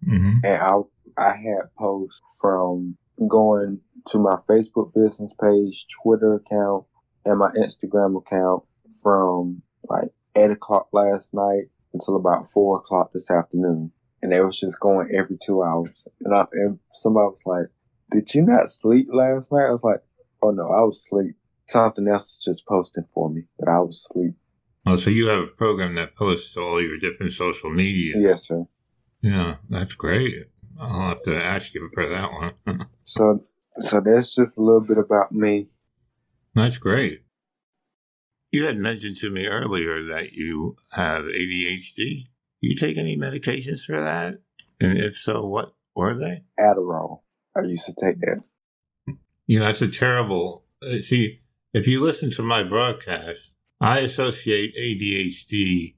[0.07, 0.45] Mm-hmm.
[0.45, 0.79] And I
[1.17, 2.97] I had posts from
[3.29, 6.85] going to my Facebook business page, Twitter account,
[7.25, 8.65] and my Instagram account
[9.03, 14.59] from like eight o'clock last night until about four o'clock this afternoon and they was
[14.59, 16.05] just going every two hours.
[16.21, 17.67] And, I, and somebody was like,
[18.13, 20.03] "Did you not sleep last night?" I was like,
[20.43, 21.35] "Oh no, I was asleep.
[21.67, 24.35] Something else just posting for me, but I was asleep."
[24.85, 28.15] Oh, so you have a program that posts to all your different social media?
[28.19, 28.67] Yes, sir.
[29.21, 30.49] Yeah, that's great.
[30.81, 32.87] I'll have to ask you for that one.
[33.05, 33.45] so,
[33.81, 35.69] so that's just a little bit about me.
[36.55, 37.23] That's great.
[38.51, 42.27] You had mentioned to me earlier that you have ADHD.
[42.63, 44.39] You take any medications for that?
[44.81, 46.45] And if so, what were they?
[46.59, 47.23] Adderall.
[47.57, 48.41] I used to take that.
[49.47, 50.65] You know, that's a terrible.
[50.81, 51.41] Uh, see,
[51.75, 55.97] if you listen to my broadcast, I associate ADHD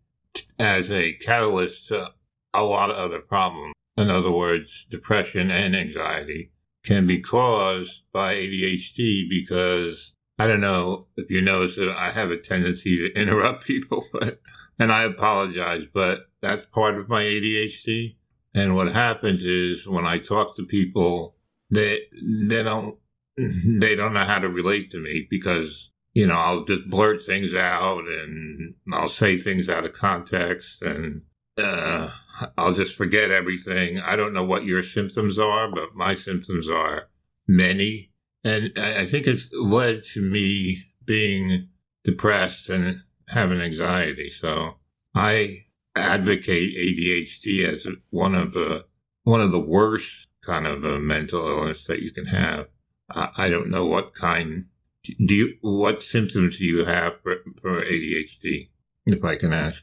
[0.58, 2.12] as a catalyst to
[2.54, 3.74] a lot of other problems.
[3.96, 6.50] In other words, depression and anxiety
[6.82, 12.30] can be caused by ADHD because I don't know if you notice that I have
[12.30, 14.40] a tendency to interrupt people, but,
[14.78, 18.16] and I apologize, but that's part of my ADHD.
[18.54, 21.36] And what happens is when I talk to people,
[21.70, 22.02] they,
[22.48, 22.98] they don't,
[23.36, 27.54] they don't know how to relate to me because, you know, I'll just blurt things
[27.54, 31.22] out and I'll say things out of context and,
[31.56, 32.10] uh,
[32.58, 34.00] I'll just forget everything.
[34.00, 37.08] I don't know what your symptoms are, but my symptoms are
[37.46, 38.10] many.
[38.42, 41.68] And I think it's led to me being
[42.04, 43.02] depressed and
[43.34, 44.30] having anxiety.
[44.30, 44.76] So
[45.14, 45.66] I
[45.96, 48.86] advocate ADHD as one of the
[49.24, 52.66] one of the worst kind of a mental illness that you can have.
[53.10, 54.66] I, I don't know what kind.
[55.02, 55.54] Do you?
[55.60, 58.70] What symptoms do you have for, for ADHD?
[59.06, 59.82] If I can ask.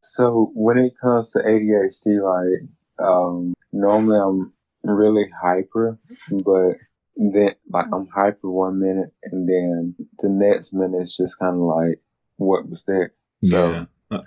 [0.00, 4.52] So when it comes to ADHD, like um, normally I'm
[4.82, 5.98] really hyper,
[6.30, 6.76] but
[7.16, 11.60] then like I'm hyper one minute, and then the next minute it's just kind of
[11.60, 12.00] like
[12.38, 13.10] what was that?
[13.42, 13.84] So yeah.
[14.10, 14.22] Uh,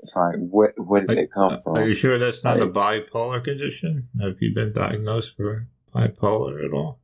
[0.00, 1.76] it's like, what where did Are- it come from?
[1.76, 4.08] Are you sure that's not a bipolar condition?
[4.20, 7.00] Have you been diagnosed for bipolar at all?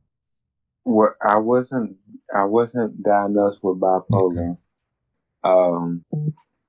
[0.85, 1.97] Well, I wasn't
[2.33, 4.57] I wasn't diagnosed with bipolar.
[5.43, 6.05] Um,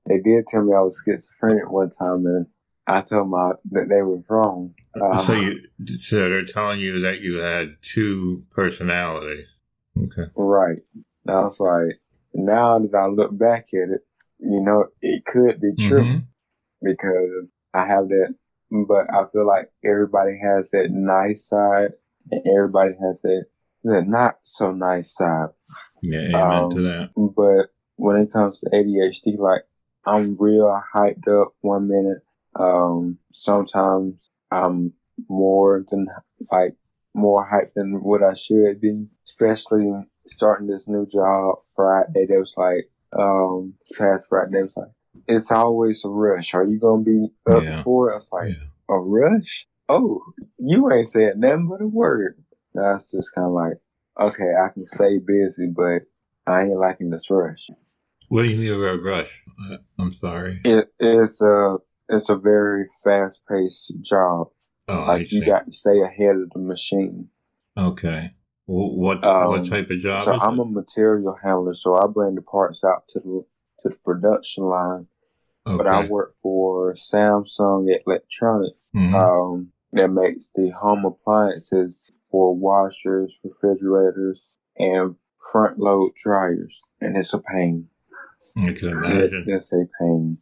[0.05, 2.47] they did tell me I was schizophrenic one time, and
[2.87, 4.73] I told them I, that they were wrong.
[4.99, 5.59] Uh, so you,
[6.01, 9.47] so they're telling you that you had two personalities.
[9.97, 10.29] Okay.
[10.35, 10.79] right?
[11.27, 11.99] I was like,
[12.35, 14.01] now that I look back at it,
[14.39, 16.23] you know, it could be true Mhm.
[16.81, 18.35] because I have that,
[18.71, 21.93] but I feel like everybody has that nice side,
[22.31, 23.45] and everybody has that
[23.83, 25.49] that not so nice side.
[26.01, 27.09] Yeah, amen Um, to that.
[27.15, 29.63] But when it comes to ADHD, like
[30.05, 32.21] I'm real hyped up one minute.
[32.55, 34.93] Um, sometimes I'm
[35.29, 36.07] more than
[36.51, 36.75] like
[37.13, 39.07] more hyped than what I should be.
[39.25, 39.91] Especially
[40.27, 42.25] starting this new job Friday.
[42.27, 44.89] They was like, um, past Friday, they was like,
[45.27, 46.53] it's always a rush.
[46.53, 47.83] Are you gonna be up Yeah.
[47.83, 48.13] for it?
[48.13, 48.95] I was like, Yeah.
[48.95, 49.67] a rush?
[49.87, 50.21] Oh,
[50.57, 52.43] you ain't said nothing but a word.
[52.73, 53.77] That's just kind of like,
[54.19, 56.01] okay, I can stay busy, but
[56.47, 57.69] I ain't liking this rush.
[58.29, 59.43] What do you mean by rush?
[59.71, 60.59] Uh, I'm sorry.
[60.63, 61.77] It is a
[62.09, 64.47] it's a very fast paced job.
[64.87, 67.29] Oh, I Like you got to stay ahead of the machine.
[67.77, 68.33] Okay.
[68.65, 70.63] Wh- What Um, what type of job So is I'm it?
[70.63, 73.45] a material handler, so I bring the parts out to the
[73.83, 75.07] to the production line.
[75.65, 79.13] But I work for Samsung Electronics, Mhm.
[79.15, 81.93] um, that makes the home appliances
[82.29, 84.43] for washers, refrigerators,
[84.77, 85.15] and
[85.51, 87.89] front load dryers, and it's a pain.
[88.57, 89.45] I can imagine.
[89.47, 90.37] That's a pain.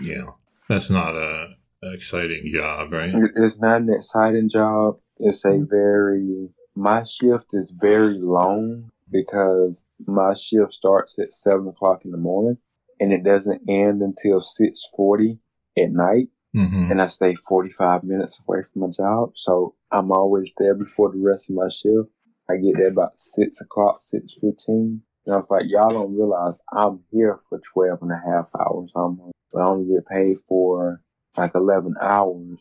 [0.00, 0.32] Yeah.
[0.68, 3.12] That's not a an exciting job, right?
[3.36, 5.00] It's not an exciting job.
[5.18, 12.04] It's a very my shift is very long because my shift starts at seven o'clock
[12.04, 12.56] in the morning
[13.00, 15.38] and it doesn't end until six forty
[15.76, 16.28] at night.
[16.54, 20.74] hmm And I stay forty five minutes away from my job, so I'm always there
[20.74, 22.08] before the rest of my shift.
[22.50, 25.02] I get there about six o'clock, six fifteen.
[25.24, 28.90] And I was like, y'all don't realize I'm here for 12 and a half hours
[28.96, 29.32] almost.
[29.52, 31.00] But I only get paid for
[31.36, 32.58] like 11 hours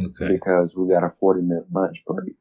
[0.00, 0.26] Okay.
[0.28, 2.34] because we got a 40 minute lunch break.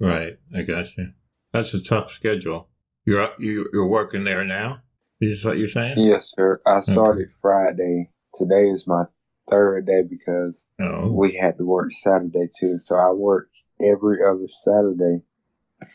[0.00, 0.34] Right.
[0.54, 1.12] I got you.
[1.52, 2.68] That's a tough schedule.
[3.04, 4.82] You're you you're working there now.
[5.20, 5.98] Is that what you're saying?
[5.98, 6.60] Yes, sir.
[6.66, 8.10] I started Friday.
[8.34, 9.04] Today is my
[9.50, 11.10] third day because Oh.
[11.12, 12.78] we had to work Saturday too.
[12.78, 13.48] So I work
[13.80, 15.22] every other Saturday.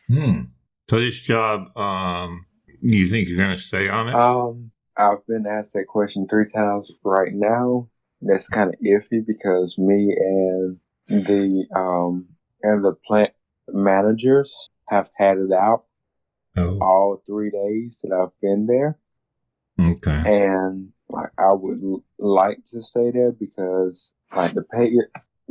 [0.09, 0.41] Hmm.
[0.89, 2.45] So this job, um,
[2.81, 4.15] you think you're going to stay on it?
[4.15, 7.87] Um, I've been asked that question three times right now.
[8.21, 10.77] That's kind of iffy because me and
[11.07, 12.27] the um
[12.61, 13.31] and the plant
[13.73, 15.85] managers have had it out
[16.57, 16.77] oh.
[16.79, 18.97] all three days that I've been there.
[19.79, 20.21] Okay.
[20.25, 21.81] and like I would
[22.19, 24.91] like to stay there because like the pay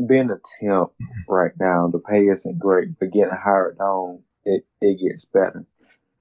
[0.06, 0.92] being a temp
[1.28, 5.64] right now the pay isn't great but getting hired on it it gets better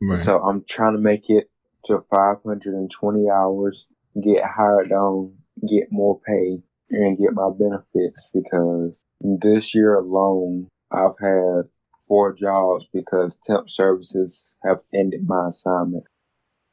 [0.01, 0.17] Right.
[0.17, 1.49] so I'm trying to make it
[1.85, 3.85] to 520 hours
[4.21, 5.35] get hired on
[5.69, 11.69] get more pay and get my benefits because this year alone I've had
[12.11, 16.03] four jobs because temp services have ended my assignment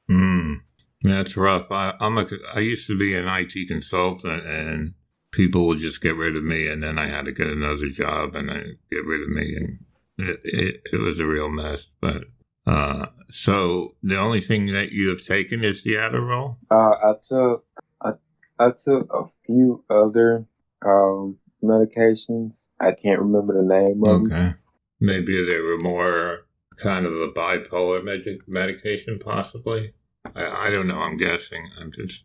[0.09, 0.55] Hmm.
[1.03, 1.70] That's rough.
[1.70, 2.26] I, I'm a.
[2.55, 4.95] I used to be an IT consultant, and
[5.30, 8.34] people would just get rid of me, and then I had to get another job,
[8.34, 9.78] and then get rid of me, and
[10.18, 11.86] it it, it was a real mess.
[12.01, 12.24] But
[12.66, 16.57] uh, so the only thing that you have taken is the Adderall.
[16.70, 17.64] Uh, I took
[18.03, 18.12] I,
[18.59, 20.47] I took a few other
[20.84, 22.59] um, medications.
[22.80, 24.59] I can't remember the name of them.
[25.01, 26.46] Maybe they were more
[26.76, 29.94] kind of a bipolar med- medication, possibly.
[30.34, 30.99] I, I don't know.
[31.01, 31.68] I'm guessing.
[31.80, 32.24] I'm just.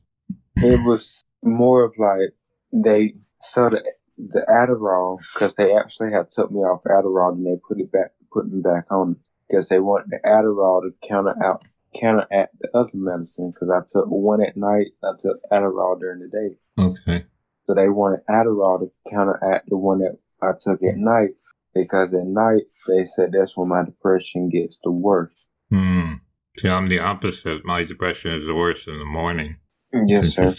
[0.58, 2.34] It was more of like
[2.72, 3.82] they so the
[4.18, 8.12] the Adderall because they actually had took me off Adderall and they put it back
[8.32, 9.18] put me back on
[9.48, 11.64] because they want the Adderall to counter out
[12.00, 16.28] counteract the other medicine because I took one at night I took Adderall during the
[16.28, 17.26] day Okay.
[17.68, 21.32] so they wanted Adderall to counteract the one that I took at night
[21.74, 25.46] because at night they said that's when my depression gets the worst.
[25.70, 26.14] Hmm.
[26.60, 27.66] See, I'm the opposite.
[27.66, 29.58] My depression is the worst in the morning.
[29.92, 30.56] Yes, sir.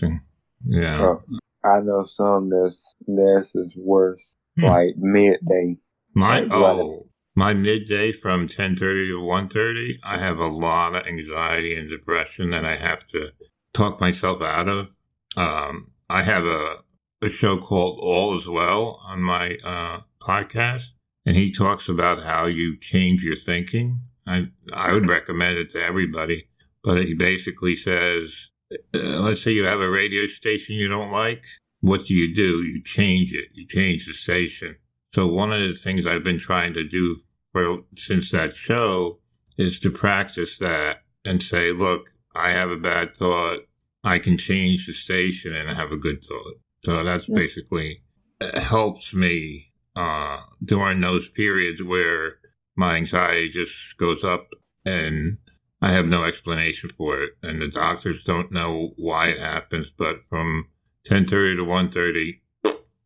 [0.67, 1.17] Yeah.
[1.65, 4.21] I know some that's theirs is worse,
[4.59, 4.65] Hmm.
[4.67, 5.77] like midday.
[6.15, 6.49] My Right.
[6.53, 9.99] oh, my midday from ten thirty to one thirty.
[10.05, 13.31] I have a lot of anxiety and depression that I have to
[13.73, 14.89] talk myself out of.
[15.37, 16.79] Um, I have a
[17.23, 20.93] a show called All Is Well on my uh, podcast,
[21.27, 24.01] and he talks about how you change your thinking.
[24.27, 26.49] I I would recommend it to everybody,
[26.83, 31.45] but he basically says uh, let's say you have a radio station you don't like.
[31.81, 32.63] What do you do?
[32.63, 33.49] You change it.
[33.53, 34.77] You change the station.
[35.15, 37.19] So one of the things I've been trying to do
[37.53, 39.21] for since that show
[39.57, 43.61] is to practice that and say, look, I have a bad thought.
[44.03, 46.55] I can change the station and have a good thought.
[46.85, 47.37] So that's yeah.
[47.37, 48.03] basically
[48.41, 52.39] uh, helps me uh, during those periods where
[52.77, 54.49] my anxiety just goes up
[54.85, 55.39] and
[55.85, 59.89] I have no explanation for it, and the doctors don't know why it happens.
[59.97, 60.69] But from
[61.07, 62.41] 10:30 to 1:30,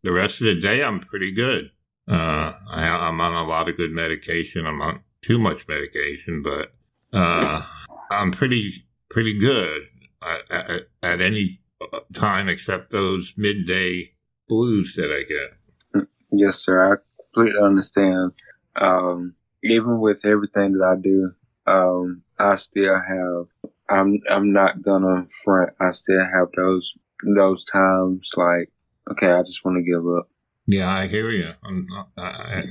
[0.05, 1.72] the rest of the day I'm pretty good.
[2.07, 4.64] Uh, I, am on a lot of good medication.
[4.64, 6.72] I'm on too much medication, but
[7.12, 7.62] uh,
[8.12, 9.89] I'm pretty pretty good
[10.22, 11.61] at, at, at, any
[12.12, 14.12] time except those midday
[14.49, 15.57] blues that I get.
[16.31, 16.95] Yes, sir.
[16.95, 16.97] I
[17.35, 18.33] completely understand.
[18.76, 21.33] Um, even with everything that I do,
[21.66, 23.47] um, I still have.
[23.91, 25.70] I'm I'm not gonna front.
[25.81, 26.97] I still have those
[27.37, 28.70] those times like,
[29.11, 30.29] okay, I just want to give up.
[30.66, 31.53] Yeah, I hear you.
[31.64, 32.64] Not, I,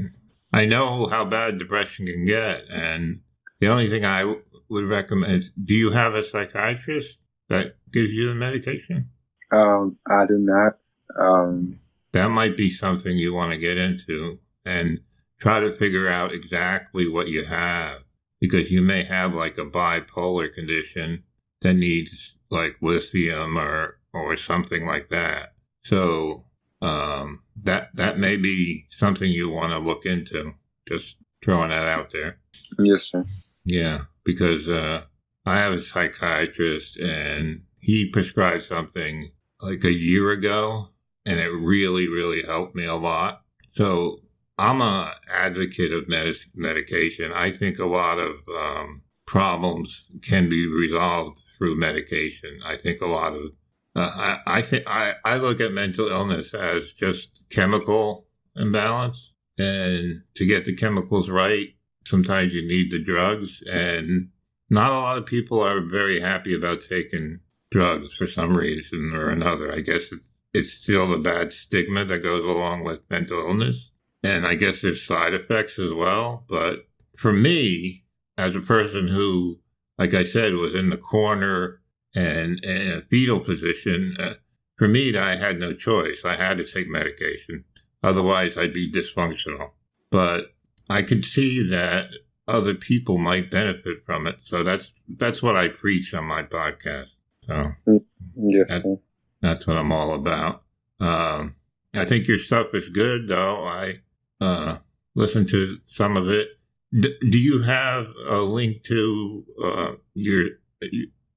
[0.54, 3.22] I know how bad depression can get, and
[3.60, 7.18] the only thing I w- would recommend is: Do you have a psychiatrist
[7.50, 9.10] that gives you the medication?
[9.52, 10.74] Um, I do not.
[11.20, 11.80] Um,
[12.12, 15.02] that might be something you want to get into, and
[15.40, 18.02] try to figure out exactly what you have
[18.40, 21.24] because you may have like a bipolar condition
[21.62, 25.54] that needs like lithium or or something like that.
[25.84, 26.46] So
[26.82, 30.54] um, that that may be something you want to look into.
[30.88, 32.40] Just throwing that out there.
[32.80, 33.26] Yes, sir.
[33.64, 35.04] Yeah, because uh,
[35.46, 39.32] I have a psychiatrist and he prescribed something
[39.62, 40.90] like a year ago,
[41.28, 43.42] and it really, really helped me a lot.
[43.76, 44.22] So
[44.58, 47.32] I'm a advocate of med- medication.
[47.34, 52.60] I think a lot of um, problems can be resolved through medication.
[52.66, 53.52] I think a lot of
[53.96, 60.22] uh, I, I think I, I look at mental illness as just chemical imbalance, and
[60.36, 61.70] to get the chemicals right,
[62.06, 64.30] sometimes you need the drugs, and
[64.70, 67.40] not a lot of people are very happy about taking
[67.72, 69.74] drugs for some reason or another.
[69.74, 73.92] I guess it's, it's still the bad stigma that goes along with mental illness.
[74.24, 76.46] And I guess there's side effects as well.
[76.50, 78.06] But for me,
[78.38, 79.60] as a person who,
[79.98, 81.82] like I said, was in the corner
[82.16, 84.34] and, in a fetal position, uh,
[84.76, 86.22] for me, I had no choice.
[86.24, 87.66] I had to take medication.
[88.04, 89.72] Otherwise, I'd be dysfunctional.
[90.10, 90.54] But
[90.90, 92.10] I could see that
[92.48, 94.38] other people might benefit from it.
[94.46, 97.08] So that's that's what I preach on my podcast.
[97.46, 98.04] So mm,
[98.36, 99.00] yes, that,
[99.42, 100.64] that's what I'm all about.
[101.00, 101.56] Um,
[101.96, 103.64] I think your stuff is good, though.
[103.64, 104.02] I
[104.40, 104.78] uh,
[105.16, 106.48] listen to some of it.
[106.94, 110.50] D- do you have a link to uh, your?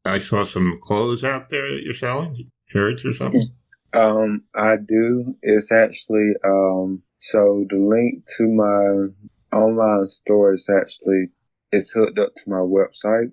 [0.05, 3.51] I saw some clothes out there that you're selling, shirts or something.
[3.93, 5.37] Um, I do.
[5.43, 7.03] It's actually um.
[7.19, 11.29] So the link to my online store is actually
[11.73, 13.33] it's hooked up to my website.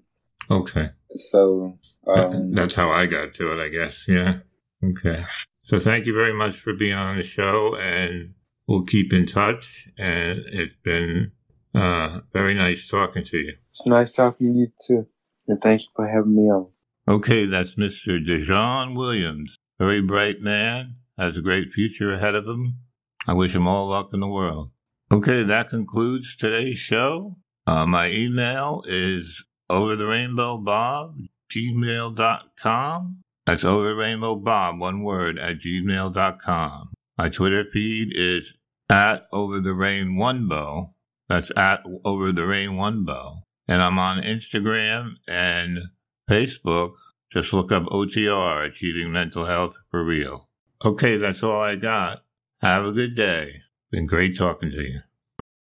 [0.49, 0.89] Okay.
[1.15, 4.05] So um, that's how I got to it, I guess.
[4.07, 4.39] Yeah.
[4.83, 5.23] Okay.
[5.63, 8.33] So thank you very much for being on the show, and
[8.67, 9.89] we'll keep in touch.
[9.97, 11.31] And it's been
[11.75, 13.53] uh, very nice talking to you.
[13.71, 15.07] It's nice talking to you too.
[15.47, 16.67] And thank you for having me on.
[17.07, 18.23] Okay, that's Mr.
[18.25, 19.57] Dejon Williams.
[19.79, 22.79] Very bright man, has a great future ahead of him.
[23.27, 24.71] I wish him all luck in the world.
[25.11, 27.37] Okay, that concludes today's show.
[27.65, 31.15] Uh, my email is over the rainbow bob
[31.53, 33.23] gmail.com.
[33.47, 36.89] That's over rainbow bob, one word, at gmail.com.
[37.17, 38.53] My Twitter feed is
[38.89, 40.93] at over the rain one bow.
[41.29, 43.43] That's at over the rain one bow.
[43.65, 45.79] And I'm on Instagram and
[46.29, 46.95] Facebook.
[47.31, 50.49] Just look up OTR, Achieving Mental Health for Real.
[50.83, 52.25] Okay, that's all I got.
[52.59, 53.61] Have a good day.
[53.91, 54.99] Been great talking to you.